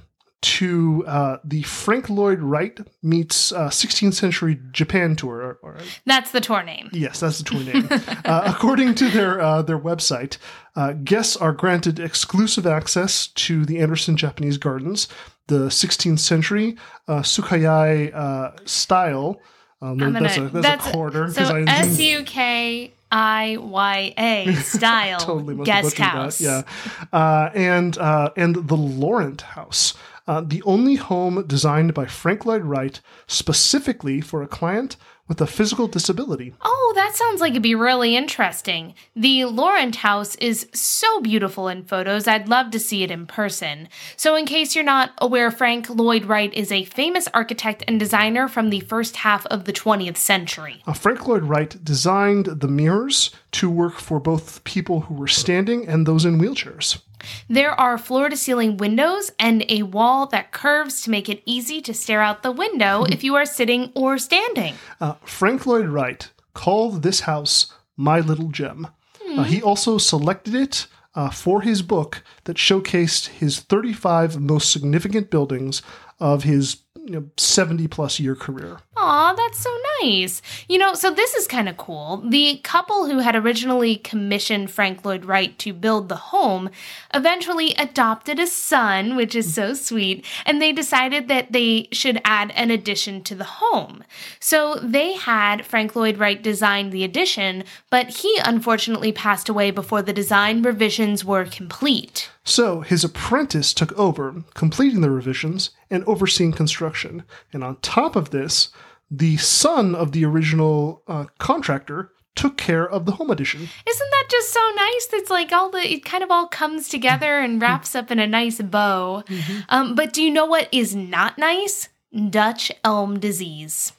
to 0.45 1.05
uh, 1.07 1.39
the 1.45 1.63
Frank 1.63 2.09
Lloyd 2.11 2.41
Wright 2.41 2.79
meets 3.03 3.51
uh, 3.53 3.69
16th 3.69 4.15
century 4.15 4.61
Japan 4.73 5.17
tour. 5.17 5.41
Or, 5.43 5.59
or- 5.63 5.79
That's 6.07 6.31
the 6.33 6.41
tour 6.41 6.63
name. 6.63 6.91
yes, 6.93 7.21
that's 7.21 7.39
the 7.39 7.45
tour 7.45 7.61
name. 7.65 7.89
uh, 8.25 8.43
according 8.55 8.95
to 8.97 9.09
their 9.11 9.41
uh, 9.41 9.63
their 9.63 9.79
website, 9.79 10.39
uh, 10.77 10.93
guests 10.93 11.37
are 11.37 11.53
granted 11.53 11.99
exclusive 11.99 12.67
access 12.67 13.29
to 13.29 13.65
the 13.65 13.79
Anderson 13.81 14.17
Japanese 14.17 14.59
Gardens, 14.59 15.09
the 15.47 15.67
16th 15.69 16.19
century 16.21 16.77
uh, 17.09 17.21
Sukayai 17.23 18.15
uh, 18.15 18.53
style. 18.67 19.41
Um, 19.83 19.99
that's, 19.99 20.37
gonna- 20.37 20.47
a, 20.49 20.61
that's, 20.63 20.87
a 20.87 20.93
quarter. 20.93 21.31
So 21.31 21.65
S 21.67 21.99
U 22.01 22.23
K 22.25 22.93
I 23.13 23.59
Y 23.61 24.15
A 24.17 24.53
style 24.63 25.21
totally 25.21 25.63
guest 25.65 25.99
house. 25.99 26.39
That. 26.39 26.65
Yeah, 27.13 27.19
uh, 27.19 27.51
and 27.55 27.97
uh, 27.99 28.31
and 28.37 28.55
the 28.57 28.77
Laurent 28.77 29.43
House, 29.43 29.95
uh, 30.27 30.41
the 30.41 30.63
only 30.63 30.95
home 30.95 31.45
designed 31.47 31.95
by 31.95 32.07
Frank 32.07 32.47
Lloyd 32.47 32.63
Wright 32.63 33.01
specifically 33.27 34.21
for 34.21 34.43
a 34.43 34.49
client 34.49 34.97
with 35.27 35.41
a 35.41 35.47
physical 35.47 35.89
disability. 35.89 36.55
Oh, 36.63 36.93
that 36.97 37.17
sounds 37.17 37.41
like 37.41 37.53
it'd 37.53 37.63
be 37.63 37.75
really 37.75 38.15
interesting. 38.15 38.95
The 39.17 39.47
Laurent 39.47 39.97
house 39.97 40.35
is 40.37 40.69
so 40.75 41.21
beautiful 41.21 41.69
in 41.69 41.85
photos, 41.85 42.27
I'd 42.29 42.49
love 42.49 42.71
to 42.73 42.79
see 42.79 43.03
it 43.03 43.11
in 43.11 43.27
person. 43.27 43.89
So, 44.17 44.37
in 44.37 44.45
case 44.45 44.75
you're 44.75 44.85
not 44.85 45.13
aware, 45.19 45.51
Frank 45.51 45.89
Lloyd 45.89 46.27
Wright 46.27 46.53
is 46.53 46.71
a 46.71 46.85
famous 46.85 47.27
architect 47.33 47.85
and 47.89 47.99
designer 47.99 48.49
from 48.49 48.69
the 48.69 48.81
first 48.81 49.17
half 49.17 49.47
of 49.47 49.65
the 49.65 49.73
20th 49.73 50.19
century. 50.19 50.83
Uh, 50.87 50.93
Frank 50.93 51.27
Lloyd 51.27 51.45
Wright 51.45 51.83
designed 51.83 52.47
the 52.47 52.69
mirrors 52.69 53.31
to 53.53 53.71
work 53.71 53.95
for 53.95 54.21
both 54.21 54.63
people 54.65 55.01
who 55.01 55.15
were 55.15 55.29
standing 55.29 55.89
and 55.89 56.07
those 56.07 56.25
in 56.25 56.39
wheelchairs. 56.39 57.01
There 57.49 57.79
are 57.79 57.99
floor 57.99 58.29
to 58.29 58.37
ceiling 58.37 58.77
windows 58.77 59.31
and 59.39 59.65
a 59.69 59.83
wall 59.83 60.27
that 60.27 60.53
curves 60.53 61.03
to 61.03 61.11
make 61.11 61.29
it 61.29 61.43
easy 61.47 61.81
to 61.83 61.95
stare 61.95 62.23
out 62.23 62.43
the 62.43 62.53
window 62.53 63.05
if 63.05 63.25
you 63.25 63.35
are 63.35 63.47
sitting 63.47 63.93
or 63.95 64.19
standing. 64.19 64.75
Uh, 65.01 65.15
Frank 65.25 65.67
Lloyd 65.67 65.87
Wright 65.87 66.31
called 66.53 67.03
this 67.03 67.21
house 67.21 67.73
My 67.97 68.21
Little 68.21 68.49
Gem. 68.49 68.89
Uh, 69.37 69.43
he 69.45 69.61
also 69.61 69.99
selected 69.99 70.55
it 70.55 70.87
uh, 71.15 71.31
for 71.31 71.63
his 71.63 71.83
book 71.83 72.23
that 72.45 72.57
showcased 72.57 73.29
his 73.29 73.61
35 73.61 74.41
most 74.41 74.71
significant 74.71 75.31
buildings 75.31 75.83
of 76.21 76.45
his 76.45 76.79
you 76.97 77.11
know, 77.11 77.31
70 77.37 77.89
plus 77.89 78.21
year 78.21 78.35
career. 78.35 78.79
Aw, 79.07 79.35
that's 79.35 79.59
so 79.59 79.71
nice. 80.01 80.41
You 80.67 80.79
know, 80.79 80.95
so 80.95 81.11
this 81.11 81.35
is 81.35 81.47
kind 81.47 81.69
of 81.69 81.77
cool. 81.77 82.23
The 82.27 82.57
couple 82.65 83.05
who 83.05 83.19
had 83.19 83.37
originally 83.37 83.97
commissioned 83.97 84.71
Frank 84.71 85.05
Lloyd 85.05 85.27
Wright 85.27 85.59
to 85.59 85.75
build 85.75 86.09
the 86.09 86.17
home 86.17 86.71
eventually 87.13 87.75
adopted 87.75 88.41
a 88.41 88.47
son, 88.47 89.15
which 89.15 89.35
is 89.35 89.53
so 89.55 89.75
sweet, 89.75 90.25
and 90.47 90.63
they 90.63 90.73
decided 90.73 91.29
that 91.29 91.53
they 91.53 91.89
should 91.93 92.19
add 92.25 92.51
an 92.53 92.71
addition 92.71 93.23
to 93.25 93.35
the 93.35 93.45
home. 93.45 94.03
So 94.41 94.77
they 94.77 95.13
had 95.13 95.67
Frank 95.67 95.95
Lloyd 95.95 96.17
Wright 96.17 96.43
design 96.43 96.89
the 96.89 97.05
addition, 97.05 97.65
but 97.91 98.09
he 98.09 98.41
unfortunately 98.43 99.13
passed 99.13 99.51
away 99.51 99.71
before 99.71 100.01
the 100.01 100.15
design 100.15 100.63
revisions 100.63 101.27
were 101.27 101.45
complete. 101.45 102.31
So 102.43 102.81
his 102.81 103.05
apprentice 103.05 103.75
took 103.75 103.93
over, 103.99 104.45
completing 104.55 105.03
the 105.03 105.11
revisions 105.11 105.71
and 105.91 106.05
overseeing 106.05 106.53
construction. 106.53 107.25
And 107.53 107.63
on 107.63 107.77
top 107.77 108.17
of 108.17 108.31
this, 108.31 108.71
the 109.19 109.37
son 109.37 109.95
of 109.95 110.13
the 110.13 110.25
original 110.25 111.03
uh, 111.07 111.27
contractor 111.39 112.11
took 112.35 112.57
care 112.57 112.89
of 112.89 113.07
the 113.07 113.13
home 113.13 113.31
edition. 113.31 113.61
Isn't 113.61 114.11
that 114.11 114.27
just 114.29 114.53
so 114.53 114.73
nice? 114.75 115.09
It's 115.13 115.31
like 115.31 115.53
all 115.53 115.71
the 115.71 115.79
it 115.79 116.05
kind 116.05 116.25
of 116.25 116.31
all 116.31 116.49
comes 116.49 116.89
together 116.89 117.39
and 117.39 117.63
wraps 117.63 117.95
up 117.95 118.11
in 118.11 118.19
a 118.19 118.27
nice 118.27 118.61
bow. 118.61 119.23
Um, 119.69 119.95
but 119.95 120.13
do 120.13 120.23
you 120.23 120.31
know 120.31 120.47
what 120.47 120.69
is 120.73 120.95
not 120.97 121.39
nice? 121.39 121.89
Dutch 122.31 122.73
elm 122.83 123.21
disease. 123.21 123.93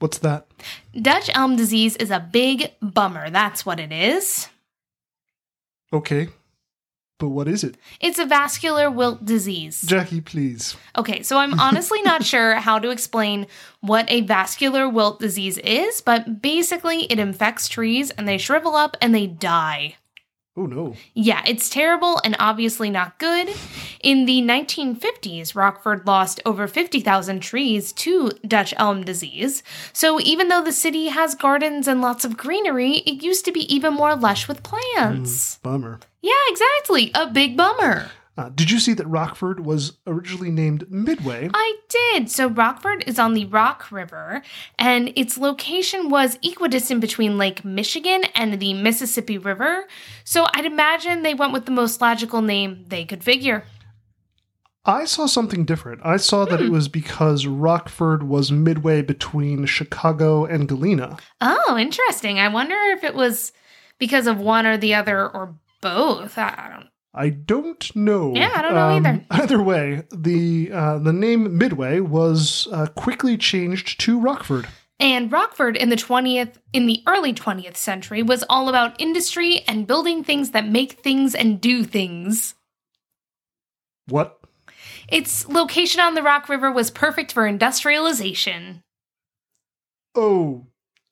What's 0.00 0.18
that? 0.18 0.46
Dutch 1.00 1.30
elm 1.34 1.56
disease 1.56 1.96
is 1.96 2.10
a 2.10 2.20
big 2.20 2.72
bummer. 2.82 3.30
That's 3.30 3.64
what 3.64 3.80
it 3.80 3.90
is. 3.92 4.48
Okay. 5.92 6.28
But 7.24 7.30
what 7.30 7.48
is 7.48 7.64
it? 7.64 7.78
It's 8.02 8.18
a 8.18 8.26
vascular 8.26 8.90
wilt 8.90 9.24
disease. 9.24 9.80
Jackie, 9.80 10.20
please. 10.20 10.76
Okay, 10.94 11.22
so 11.22 11.38
I'm 11.38 11.58
honestly 11.58 12.02
not 12.02 12.22
sure 12.32 12.56
how 12.56 12.78
to 12.78 12.90
explain 12.90 13.46
what 13.80 14.04
a 14.10 14.20
vascular 14.20 14.90
wilt 14.90 15.20
disease 15.20 15.56
is, 15.56 16.02
but 16.02 16.42
basically 16.42 17.04
it 17.04 17.18
infects 17.18 17.66
trees 17.66 18.10
and 18.10 18.28
they 18.28 18.36
shrivel 18.36 18.76
up 18.76 18.98
and 19.00 19.14
they 19.14 19.26
die. 19.26 19.96
Oh 20.56 20.66
no. 20.66 20.94
Yeah, 21.14 21.42
it's 21.46 21.68
terrible 21.68 22.20
and 22.22 22.36
obviously 22.38 22.88
not 22.88 23.18
good. 23.18 23.48
In 24.02 24.24
the 24.24 24.40
1950s, 24.40 25.56
Rockford 25.56 26.06
lost 26.06 26.40
over 26.46 26.68
50,000 26.68 27.40
trees 27.40 27.92
to 27.94 28.30
Dutch 28.46 28.72
elm 28.76 29.02
disease. 29.02 29.64
So 29.92 30.20
even 30.20 30.48
though 30.48 30.62
the 30.62 30.70
city 30.70 31.08
has 31.08 31.34
gardens 31.34 31.88
and 31.88 32.00
lots 32.00 32.24
of 32.24 32.36
greenery, 32.36 32.98
it 32.98 33.22
used 33.24 33.44
to 33.46 33.52
be 33.52 33.74
even 33.74 33.94
more 33.94 34.14
lush 34.14 34.46
with 34.46 34.62
plants. 34.62 35.56
Mm, 35.56 35.62
bummer. 35.62 36.00
Yeah, 36.22 36.32
exactly. 36.48 37.10
A 37.14 37.26
big 37.26 37.56
bummer. 37.56 38.10
Uh, 38.36 38.48
did 38.48 38.70
you 38.70 38.80
see 38.80 38.94
that 38.94 39.06
Rockford 39.06 39.64
was 39.64 39.98
originally 40.06 40.50
named 40.50 40.90
Midway? 40.90 41.48
I 41.54 41.76
did. 41.88 42.30
So 42.30 42.48
Rockford 42.48 43.04
is 43.06 43.18
on 43.18 43.34
the 43.34 43.44
Rock 43.44 43.92
River, 43.92 44.42
and 44.78 45.12
its 45.14 45.38
location 45.38 46.10
was 46.10 46.38
equidistant 46.42 47.00
between 47.00 47.38
Lake 47.38 47.64
Michigan 47.64 48.24
and 48.34 48.58
the 48.58 48.74
Mississippi 48.74 49.38
River. 49.38 49.86
So 50.24 50.46
I'd 50.52 50.66
imagine 50.66 51.22
they 51.22 51.34
went 51.34 51.52
with 51.52 51.66
the 51.66 51.70
most 51.70 52.00
logical 52.00 52.42
name 52.42 52.84
they 52.88 53.04
could 53.04 53.22
figure. 53.22 53.64
I 54.86 55.06
saw 55.06 55.26
something 55.26 55.64
different. 55.64 56.02
I 56.04 56.18
saw 56.18 56.44
that 56.44 56.60
it 56.60 56.70
was 56.70 56.88
because 56.88 57.46
Rockford 57.46 58.24
was 58.24 58.52
midway 58.52 59.00
between 59.00 59.64
Chicago 59.64 60.44
and 60.44 60.68
Galena. 60.68 61.16
Oh, 61.40 61.78
interesting. 61.78 62.38
I 62.38 62.48
wonder 62.48 62.76
if 62.90 63.02
it 63.02 63.14
was 63.14 63.52
because 63.98 64.26
of 64.26 64.38
one 64.38 64.66
or 64.66 64.76
the 64.76 64.94
other 64.94 65.26
or 65.26 65.54
both. 65.80 66.36
I 66.36 66.54
I 66.58 66.68
don't 66.68 66.88
I 67.14 67.30
don't 67.30 67.94
know. 67.94 68.30
Um, 68.30 68.36
Yeah, 68.36 68.52
I 68.54 68.62
don't 68.62 68.74
know 68.74 68.88
either. 68.88 69.24
Either 69.30 69.62
way, 69.62 70.02
the 70.12 70.70
uh, 70.72 70.98
the 70.98 71.12
name 71.12 71.56
Midway 71.56 72.00
was 72.00 72.66
uh, 72.72 72.86
quickly 72.86 73.36
changed 73.36 74.00
to 74.00 74.18
Rockford. 74.18 74.66
And 75.00 75.30
Rockford 75.30 75.76
in 75.76 75.88
the 75.90 75.96
20th 75.96 76.54
in 76.72 76.86
the 76.86 77.02
early 77.06 77.32
20th 77.32 77.76
century 77.76 78.22
was 78.22 78.44
all 78.48 78.68
about 78.68 79.00
industry 79.00 79.62
and 79.66 79.86
building 79.86 80.24
things 80.24 80.50
that 80.50 80.68
make 80.68 80.92
things 80.92 81.34
and 81.34 81.60
do 81.60 81.84
things. 81.84 82.54
What? 84.08 84.38
Its 85.08 85.48
location 85.48 86.00
on 86.00 86.14
the 86.14 86.22
Rock 86.22 86.48
River 86.48 86.70
was 86.70 86.90
perfect 86.90 87.32
for 87.32 87.46
industrialization. 87.46 88.82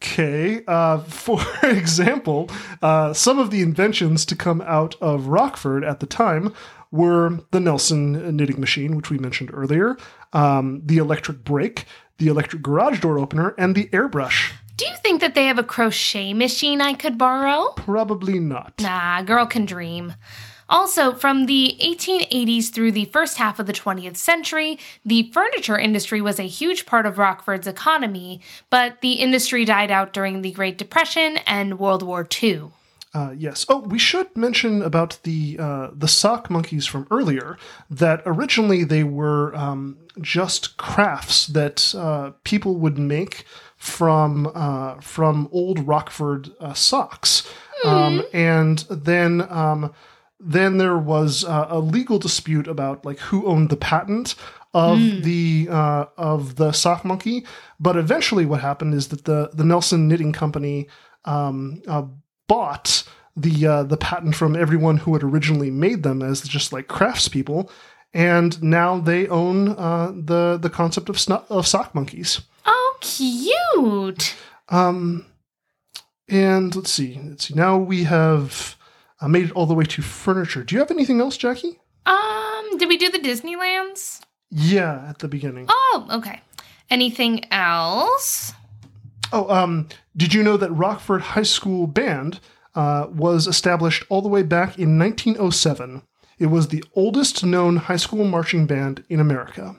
Okay. 0.02 0.62
Uh, 0.66 0.98
for 0.98 1.40
example, 1.62 2.50
uh, 2.82 3.12
some 3.12 3.38
of 3.38 3.50
the 3.50 3.62
inventions 3.62 4.24
to 4.26 4.36
come 4.36 4.60
out 4.62 4.96
of 5.00 5.28
Rockford 5.28 5.84
at 5.84 6.00
the 6.00 6.06
time 6.06 6.52
were 6.90 7.38
the 7.52 7.60
Nelson 7.60 8.36
knitting 8.36 8.60
machine, 8.60 8.96
which 8.96 9.10
we 9.10 9.18
mentioned 9.18 9.50
earlier, 9.54 9.96
um, 10.32 10.82
the 10.84 10.98
electric 10.98 11.44
brake, 11.44 11.84
the 12.18 12.26
electric 12.26 12.62
garage 12.62 13.00
door 13.00 13.18
opener, 13.18 13.54
and 13.56 13.74
the 13.74 13.86
airbrush. 13.88 14.52
Do 14.76 14.86
you 14.86 14.96
think 14.96 15.20
that 15.20 15.34
they 15.34 15.46
have 15.46 15.58
a 15.58 15.62
crochet 15.62 16.34
machine 16.34 16.80
I 16.80 16.94
could 16.94 17.16
borrow? 17.16 17.72
Probably 17.76 18.40
not. 18.40 18.74
Nah, 18.80 19.22
girl 19.22 19.46
can 19.46 19.64
dream. 19.64 20.14
Also, 20.72 21.12
from 21.12 21.44
the 21.44 21.76
1880s 21.82 22.70
through 22.70 22.92
the 22.92 23.04
first 23.04 23.36
half 23.36 23.58
of 23.58 23.66
the 23.66 23.74
20th 23.74 24.16
century, 24.16 24.78
the 25.04 25.30
furniture 25.30 25.78
industry 25.78 26.22
was 26.22 26.40
a 26.40 26.44
huge 26.44 26.86
part 26.86 27.04
of 27.04 27.18
Rockford's 27.18 27.66
economy, 27.66 28.40
but 28.70 29.02
the 29.02 29.12
industry 29.12 29.66
died 29.66 29.90
out 29.90 30.14
during 30.14 30.40
the 30.40 30.50
Great 30.50 30.78
Depression 30.78 31.36
and 31.46 31.78
World 31.78 32.02
War 32.02 32.26
II. 32.42 32.70
Uh, 33.12 33.34
yes. 33.36 33.66
Oh, 33.68 33.80
we 33.80 33.98
should 33.98 34.34
mention 34.34 34.80
about 34.80 35.18
the 35.24 35.58
uh, 35.60 35.90
the 35.92 36.08
sock 36.08 36.48
monkeys 36.48 36.86
from 36.86 37.06
earlier. 37.10 37.58
That 37.90 38.22
originally 38.24 38.84
they 38.84 39.04
were 39.04 39.54
um, 39.54 39.98
just 40.22 40.78
crafts 40.78 41.48
that 41.48 41.94
uh, 41.94 42.30
people 42.44 42.76
would 42.76 42.96
make 42.96 43.44
from 43.76 44.50
uh, 44.54 44.94
from 45.02 45.50
old 45.52 45.86
Rockford 45.86 46.52
uh, 46.58 46.72
socks, 46.72 47.46
um, 47.84 48.22
and 48.32 48.78
then 48.88 49.46
um, 49.50 49.92
then 50.44 50.78
there 50.78 50.98
was 50.98 51.44
uh, 51.44 51.66
a 51.70 51.78
legal 51.78 52.18
dispute 52.18 52.66
about 52.66 53.04
like 53.04 53.18
who 53.20 53.46
owned 53.46 53.70
the 53.70 53.76
patent 53.76 54.34
of 54.74 54.98
the 55.22 55.68
uh, 55.70 56.06
of 56.16 56.56
the 56.56 56.72
sock 56.72 57.04
monkey. 57.04 57.46
But 57.78 57.96
eventually, 57.96 58.46
what 58.46 58.60
happened 58.60 58.94
is 58.94 59.08
that 59.08 59.24
the 59.24 59.50
the 59.52 59.64
Nelson 59.64 60.08
Knitting 60.08 60.32
Company 60.32 60.88
um, 61.24 61.82
uh, 61.86 62.04
bought 62.48 63.04
the 63.36 63.66
uh, 63.66 63.82
the 63.84 63.96
patent 63.96 64.34
from 64.34 64.56
everyone 64.56 64.98
who 64.98 65.12
had 65.14 65.22
originally 65.22 65.70
made 65.70 66.02
them 66.02 66.22
as 66.22 66.42
just 66.42 66.72
like 66.72 66.88
craftspeople, 66.88 67.70
and 68.12 68.62
now 68.62 68.98
they 68.98 69.28
own 69.28 69.70
uh, 69.70 70.12
the 70.14 70.58
the 70.60 70.70
concept 70.70 71.08
of 71.08 71.18
sno- 71.18 71.44
of 71.48 71.66
sock 71.66 71.94
monkeys. 71.94 72.40
Oh, 72.64 72.96
cute! 73.00 74.34
Um, 74.68 75.26
and 76.28 76.74
let's 76.74 76.90
see, 76.90 77.20
let's 77.22 77.48
see. 77.48 77.54
Now 77.54 77.76
we 77.78 78.04
have 78.04 78.76
uh, 79.22 79.28
made 79.28 79.46
it 79.46 79.52
all 79.52 79.66
the 79.66 79.74
way 79.74 79.84
to 79.84 80.02
furniture. 80.02 80.64
Do 80.64 80.74
you 80.74 80.80
have 80.80 80.90
anything 80.90 81.20
else, 81.20 81.36
Jackie? 81.36 81.78
Um, 82.04 82.76
did 82.78 82.88
we 82.88 82.96
do 82.96 83.10
the 83.10 83.18
Disneylands? 83.18 84.20
Yeah, 84.50 85.06
at 85.08 85.20
the 85.20 85.28
beginning. 85.28 85.66
Oh, 85.68 86.06
okay. 86.10 86.40
Anything 86.90 87.44
else? 87.52 88.52
Oh, 89.32 89.48
um, 89.48 89.88
did 90.16 90.34
you 90.34 90.42
know 90.42 90.56
that 90.56 90.70
Rockford 90.72 91.22
High 91.22 91.44
School 91.44 91.86
Band 91.86 92.40
uh, 92.74 93.06
was 93.10 93.46
established 93.46 94.04
all 94.08 94.20
the 94.20 94.28
way 94.28 94.42
back 94.42 94.78
in 94.78 94.98
1907? 94.98 96.02
It 96.38 96.46
was 96.46 96.68
the 96.68 96.84
oldest 96.94 97.44
known 97.44 97.76
high 97.76 97.96
school 97.96 98.24
marching 98.24 98.66
band 98.66 99.04
in 99.08 99.20
America. 99.20 99.76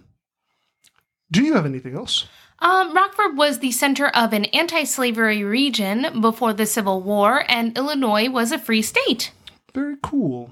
Do 1.30 1.44
you 1.44 1.54
have 1.54 1.66
anything 1.66 1.96
else? 1.96 2.28
Um, 2.64 2.94
Rockford 2.94 3.36
was 3.36 3.60
the 3.60 3.72
center 3.72 4.08
of 4.08 4.32
an 4.32 4.46
anti 4.46 4.86
slavery 4.86 5.44
region 5.44 6.22
before 6.22 6.54
the 6.54 6.66
Civil 6.66 7.02
War, 7.02 7.44
and 7.50 7.78
Illinois 7.78 8.30
was 8.30 8.54
a 8.54 8.58
free 8.58 8.82
state. 8.82 9.32
Very 9.74 9.98
cool. 10.02 10.52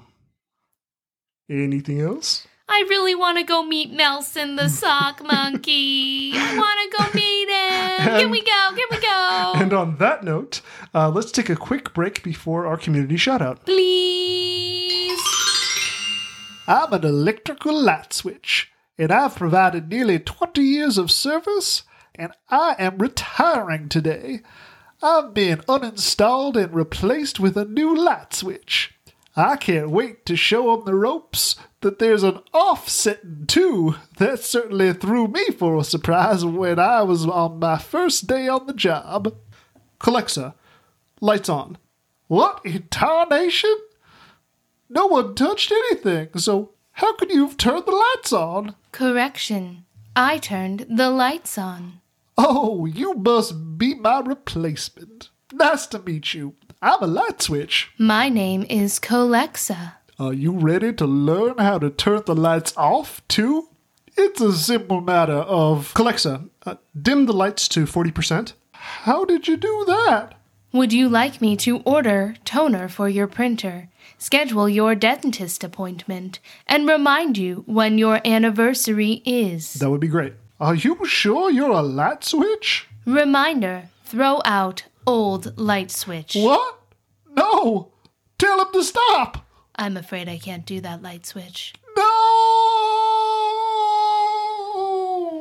Anything 1.50 2.02
else? 2.02 2.45
I 2.67 2.86
really 2.89 3.15
want 3.15 3.38
to 3.38 3.45
go 3.45 3.63
meet 3.63 3.91
Nelson 3.91 4.58
the 4.58 4.67
sock 4.82 5.24
monkey. 5.24 6.34
I 6.36 6.58
want 6.58 6.80
to 6.82 6.97
go 6.97 7.04
meet 7.13 7.47
him. 7.47 8.19
Can 8.19 8.30
we 8.30 8.41
go? 8.43 8.76
Can 8.76 8.88
we 8.91 9.00
go? 9.00 9.54
And 9.56 9.71
on 9.71 9.95
that 9.97 10.26
note, 10.26 10.60
uh, 10.93 11.10
let's 11.10 11.32
take 11.32 11.50
a 11.50 11.56
quick 11.56 11.93
break 11.93 12.24
before 12.24 12.65
our 12.67 12.76
community 12.76 13.15
shout 13.15 13.41
out. 13.41 13.65
Please. 13.65 15.21
I'm 16.67 16.91
an 16.91 17.06
electrical 17.06 17.82
light 17.82 18.12
switch, 18.12 18.69
and 18.97 19.13
I've 19.13 19.36
provided 19.36 19.88
nearly 19.89 20.19
20 20.19 20.62
years 20.62 20.97
of 20.97 21.10
service, 21.10 21.84
and 22.15 22.34
I 22.50 22.76
am 22.78 22.97
retiring 22.97 23.89
today. 23.89 24.41
I'm 25.02 25.34
being 25.34 25.58
uninstalled 25.67 26.56
and 26.56 26.74
replaced 26.74 27.39
with 27.39 27.58
a 27.58 27.65
new 27.65 27.95
light 27.95 28.34
switch. 28.34 28.93
I 29.36 29.56
can't 29.56 29.89
wait 29.89 30.26
to 30.26 30.36
show 30.36 30.74
'em 30.74 30.86
the 30.86 30.93
ropes 30.93 31.56
that 31.80 32.00
there's 32.00 32.24
an 32.24 32.39
offsetting 32.54 33.45
too. 33.47 33.95
That 34.17 34.43
certainly 34.43 34.93
threw 34.93 35.28
me 35.28 35.52
for 35.52 35.78
a 35.78 35.84
surprise 35.84 36.43
when 36.43 36.80
I 36.80 37.02
was 37.04 37.26
on 37.26 37.60
my 37.60 37.78
first 37.78 38.28
day 38.28 38.47
on 38.47 38.67
the 38.67 38.74
job. 38.74 39.34
Alexa, 40.06 40.54
lights 41.21 41.50
on. 41.50 41.78
What 42.28 42.62
in 42.65 42.88
tarnation? 42.89 43.76
No 44.89 45.08
one 45.08 45.34
touched 45.36 45.71
anything, 45.71 46.30
so 46.38 46.74
how 46.93 47.13
could 47.15 47.32
you 47.32 47.47
have 47.47 47.58
turned 47.58 47.86
the 47.86 47.91
lights 47.91 48.34
on? 48.34 48.76
Correction. 48.91 49.86
I 50.15 50.39
turned 50.39 50.86
the 50.89 51.10
lights 51.10 51.58
on. 51.58 52.01
Oh, 52.38 52.86
you 52.86 53.13
must 53.15 53.78
be 53.78 53.96
my 53.96 54.20
replacement. 54.20 55.30
Nice 55.54 55.86
to 55.88 56.00
meet 56.00 56.34
you. 56.34 56.56
I'm 56.82 57.04
a 57.04 57.08
light 57.08 57.41
switch. 57.41 57.91
My 57.98 58.30
name 58.30 58.65
is 58.70 59.00
Colexa. 59.00 59.94
Are 60.17 60.34
you 60.34 60.54
ready 60.54 60.94
to 60.94 61.06
learn 61.06 61.58
how 61.58 61.78
to 61.80 61.89
turn 61.89 62.24
the 62.26 62.36
lights 62.36 62.74
off, 62.78 63.22
too? 63.28 63.67
It's 64.17 64.41
a 64.41 64.54
simple 64.54 65.02
matter 65.02 65.34
of. 65.34 65.94
Colexa, 65.94 66.50
uh, 66.65 66.76
dim 67.00 67.26
the 67.26 67.34
lights 67.34 67.67
to 67.70 67.86
40%. 67.86 68.54
How 68.74 69.26
did 69.26 69.48
you 69.48 69.58
do 69.58 69.84
that? 69.88 70.36
Would 70.74 70.94
you 70.94 71.10
like 71.10 71.41
me 71.41 71.58
to 71.58 71.80
order 71.80 72.36
toner 72.46 72.88
for 72.88 73.10
your 73.10 73.28
printer, 73.28 73.89
schedule 74.17 74.70
your 74.70 74.96
dentist 74.96 75.63
appointment, 75.63 76.39
and 76.65 76.88
remind 76.88 77.38
you 77.38 77.63
when 77.67 77.98
your 77.98 78.22
anniversary 78.26 79.22
is? 79.26 79.74
That 79.74 79.89
would 79.89 80.00
be 80.00 80.08
great. 80.08 80.34
Are 80.62 80.76
you 80.76 81.04
sure 81.08 81.50
you're 81.50 81.71
a 81.71 81.82
light 81.82 82.24
switch? 82.24 82.88
Reminder 83.08 83.89
throw 84.04 84.43
out 84.45 84.84
old 85.08 85.58
light 85.58 85.89
switch. 85.89 86.36
What? 86.36 86.78
No! 87.32 87.93
Tell 88.38 88.62
him 88.62 88.67
to 88.74 88.84
stop! 88.84 89.43
I'm 89.76 89.97
afraid 89.97 90.30
I 90.30 90.38
can't 90.38 90.63
do 90.63 90.80
that 90.82 91.02
light 91.02 91.26
switch. 91.26 91.74
No! 91.97 92.04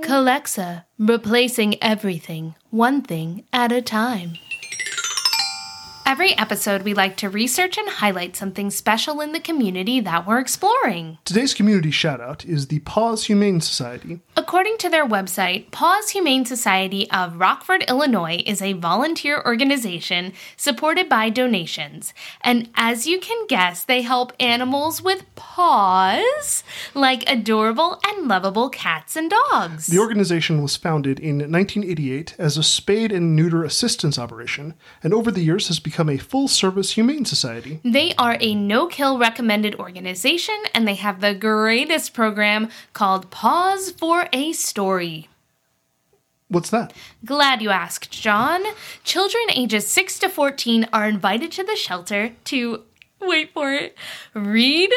Colexa, 0.02 0.86
replacing 0.98 1.82
everything, 1.82 2.54
one 2.70 3.02
thing 3.02 3.44
at 3.52 3.72
a 3.72 3.82
time. 3.82 4.38
Every 6.10 6.36
episode, 6.36 6.82
we 6.82 6.92
like 6.92 7.16
to 7.18 7.30
research 7.30 7.78
and 7.78 7.88
highlight 7.88 8.34
something 8.34 8.72
special 8.72 9.20
in 9.20 9.30
the 9.30 9.38
community 9.38 10.00
that 10.00 10.26
we're 10.26 10.40
exploring. 10.40 11.18
Today's 11.24 11.54
community 11.54 11.92
shout 11.92 12.20
out 12.20 12.44
is 12.44 12.66
the 12.66 12.80
Paws 12.80 13.26
Humane 13.26 13.60
Society. 13.60 14.18
According 14.36 14.78
to 14.78 14.88
their 14.88 15.06
website, 15.06 15.70
Paws 15.70 16.10
Humane 16.10 16.44
Society 16.46 17.08
of 17.12 17.38
Rockford, 17.38 17.84
Illinois 17.88 18.42
is 18.44 18.60
a 18.60 18.72
volunteer 18.72 19.40
organization 19.46 20.32
supported 20.56 21.08
by 21.08 21.30
donations. 21.30 22.12
And 22.40 22.70
as 22.74 23.06
you 23.06 23.20
can 23.20 23.46
guess, 23.46 23.84
they 23.84 24.02
help 24.02 24.32
animals 24.40 25.00
with 25.00 25.32
paws, 25.36 26.64
like 26.92 27.22
adorable 27.30 28.00
and 28.04 28.26
lovable 28.26 28.68
cats 28.68 29.14
and 29.14 29.30
dogs. 29.30 29.86
The 29.86 30.00
organization 30.00 30.60
was 30.60 30.76
founded 30.76 31.20
in 31.20 31.38
1988 31.38 32.34
as 32.36 32.58
a 32.58 32.64
spade 32.64 33.12
and 33.12 33.36
neuter 33.36 33.62
assistance 33.62 34.18
operation, 34.18 34.74
and 35.04 35.14
over 35.14 35.30
the 35.30 35.42
years 35.42 35.68
has 35.68 35.78
become 35.78 35.99
a 36.08 36.18
full 36.18 36.48
service 36.48 36.92
humane 36.92 37.24
society. 37.24 37.80
They 37.84 38.14
are 38.16 38.36
a 38.40 38.54
no 38.54 38.86
kill 38.86 39.18
recommended 39.18 39.74
organization 39.74 40.56
and 40.74 40.86
they 40.86 40.94
have 40.94 41.20
the 41.20 41.34
greatest 41.34 42.14
program 42.14 42.68
called 42.92 43.30
Paws 43.30 43.90
for 43.90 44.28
a 44.32 44.52
Story. 44.52 45.28
What's 46.48 46.70
that? 46.70 46.92
Glad 47.24 47.62
you 47.62 47.70
asked, 47.70 48.10
Jon. 48.10 48.62
Children 49.04 49.44
ages 49.50 49.86
6 49.86 50.18
to 50.20 50.28
14 50.28 50.88
are 50.92 51.08
invited 51.08 51.52
to 51.52 51.62
the 51.62 51.76
shelter 51.76 52.32
to, 52.46 52.82
wait 53.20 53.52
for 53.52 53.72
it, 53.72 53.96
read 54.34 54.90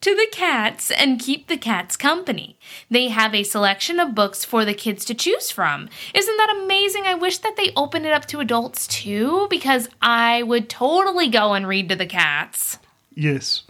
to 0.00 0.14
the 0.14 0.28
cats 0.32 0.90
and 0.90 1.20
keep 1.20 1.46
the 1.46 1.56
cats 1.56 1.96
company. 1.96 2.58
They 2.90 3.08
have 3.08 3.34
a 3.34 3.42
selection 3.42 3.98
of 3.98 4.14
books 4.14 4.44
for 4.44 4.64
the 4.64 4.74
kids 4.74 5.04
to 5.06 5.14
choose 5.14 5.50
from. 5.50 5.88
Isn't 6.14 6.36
that 6.36 6.56
amazing? 6.62 7.04
I 7.04 7.14
wish 7.14 7.38
that 7.38 7.56
they 7.56 7.72
opened 7.76 8.06
it 8.06 8.12
up 8.12 8.26
to 8.26 8.40
adults 8.40 8.86
too, 8.86 9.46
because 9.50 9.88
I 10.00 10.42
would 10.42 10.68
totally 10.68 11.28
go 11.28 11.54
and 11.54 11.66
read 11.66 11.88
to 11.88 11.96
the 11.96 12.06
cats. 12.06 12.78
Yes, 13.14 13.64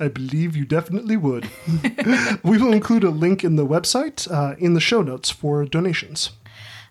I 0.00 0.08
believe 0.08 0.56
you 0.56 0.64
definitely 0.64 1.16
would. 1.16 1.48
we 2.42 2.58
will 2.58 2.72
include 2.72 3.04
a 3.04 3.10
link 3.10 3.44
in 3.44 3.56
the 3.56 3.66
website 3.66 4.30
uh, 4.30 4.56
in 4.58 4.74
the 4.74 4.80
show 4.80 5.02
notes 5.02 5.30
for 5.30 5.64
donations. 5.64 6.30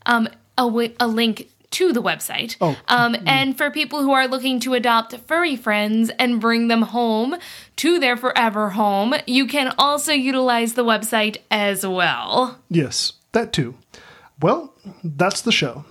Um, 0.06 0.27
a, 0.58 0.91
a 0.99 1.08
link 1.08 1.49
to 1.73 1.91
the 1.91 2.01
website. 2.01 2.55
Oh. 2.62 2.77
Um, 2.88 3.15
and 3.25 3.57
for 3.57 3.69
people 3.69 4.01
who 4.01 4.12
are 4.12 4.27
looking 4.27 4.59
to 4.62 4.73
adopt 4.73 5.17
furry 5.27 5.55
friends 5.55 6.09
and 6.17 6.39
bring 6.39 6.67
them 6.67 6.83
home 6.83 7.36
to 7.77 7.99
their 7.99 8.15
forever 8.17 8.69
home, 8.69 9.15
you 9.27 9.45
can 9.45 9.73
also 9.77 10.13
utilize 10.13 10.73
the 10.73 10.86
website 10.86 11.38
as 11.51 11.86
well. 11.86 12.59
Yes, 12.69 13.13
that 13.31 13.53
too. 13.53 13.75
Well, 14.41 14.73
that's 15.03 15.41
the 15.41 15.51
show. 15.51 15.86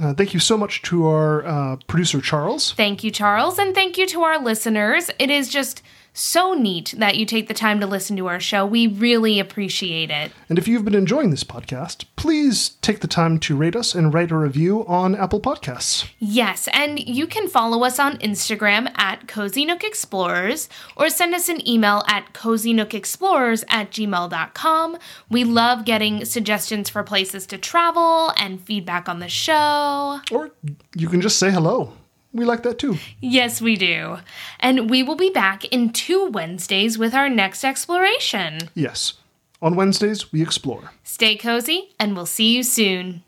Uh, 0.00 0.12
thank 0.12 0.34
you 0.34 0.40
so 0.40 0.56
much 0.56 0.82
to 0.82 1.06
our 1.06 1.46
uh, 1.46 1.76
producer, 1.86 2.20
Charles. 2.20 2.72
Thank 2.72 3.04
you, 3.04 3.10
Charles, 3.10 3.58
and 3.58 3.74
thank 3.74 3.96
you 3.96 4.06
to 4.08 4.22
our 4.22 4.42
listeners. 4.42 5.10
It 5.18 5.30
is 5.30 5.48
just 5.48 5.82
so 6.14 6.54
neat 6.54 6.94
that 6.96 7.16
you 7.16 7.26
take 7.26 7.48
the 7.48 7.54
time 7.54 7.80
to 7.80 7.86
listen 7.86 8.16
to 8.16 8.28
our 8.28 8.40
show. 8.40 8.64
We 8.64 8.86
really 8.86 9.40
appreciate 9.40 10.10
it. 10.10 10.32
And 10.48 10.58
if 10.58 10.68
you've 10.68 10.84
been 10.84 10.94
enjoying 10.94 11.30
this 11.30 11.44
podcast, 11.44 12.04
please 12.16 12.70
take 12.80 13.00
the 13.00 13.08
time 13.08 13.38
to 13.40 13.56
rate 13.56 13.74
us 13.74 13.94
and 13.94 14.14
write 14.14 14.30
a 14.30 14.36
review 14.36 14.86
on 14.86 15.16
Apple 15.16 15.40
Podcasts. 15.40 16.08
Yes, 16.20 16.68
and 16.72 17.00
you 17.00 17.26
can 17.26 17.48
follow 17.48 17.84
us 17.84 17.98
on 17.98 18.16
Instagram 18.18 18.90
at 18.96 19.26
Cozy 19.26 19.64
Nook 19.64 19.82
Explorers 19.82 20.68
or 20.96 21.10
send 21.10 21.34
us 21.34 21.48
an 21.48 21.66
email 21.68 22.04
at 22.06 22.32
cozynookexplorers 22.32 23.64
at 23.68 23.90
gmail.com. 23.90 24.98
We 25.28 25.42
love 25.42 25.84
getting 25.84 26.24
suggestions 26.24 26.88
for 26.88 27.02
places 27.02 27.44
to 27.48 27.58
travel 27.58 28.32
and 28.36 28.62
feedback 28.62 29.08
on 29.08 29.18
the 29.18 29.28
show. 29.28 30.20
Or 30.30 30.52
you 30.94 31.08
can 31.08 31.20
just 31.20 31.38
say 31.38 31.50
hello. 31.50 31.92
We 32.34 32.44
like 32.44 32.64
that 32.64 32.80
too. 32.80 32.98
Yes, 33.20 33.62
we 33.62 33.76
do. 33.76 34.18
And 34.58 34.90
we 34.90 35.02
will 35.04 35.14
be 35.14 35.30
back 35.30 35.64
in 35.66 35.92
two 35.92 36.26
Wednesdays 36.26 36.98
with 36.98 37.14
our 37.14 37.28
next 37.28 37.64
exploration. 37.64 38.58
Yes. 38.74 39.14
On 39.62 39.76
Wednesdays, 39.76 40.32
we 40.32 40.42
explore. 40.42 40.90
Stay 41.04 41.36
cozy, 41.36 41.94
and 41.98 42.14
we'll 42.14 42.26
see 42.26 42.54
you 42.54 42.62
soon. 42.64 43.22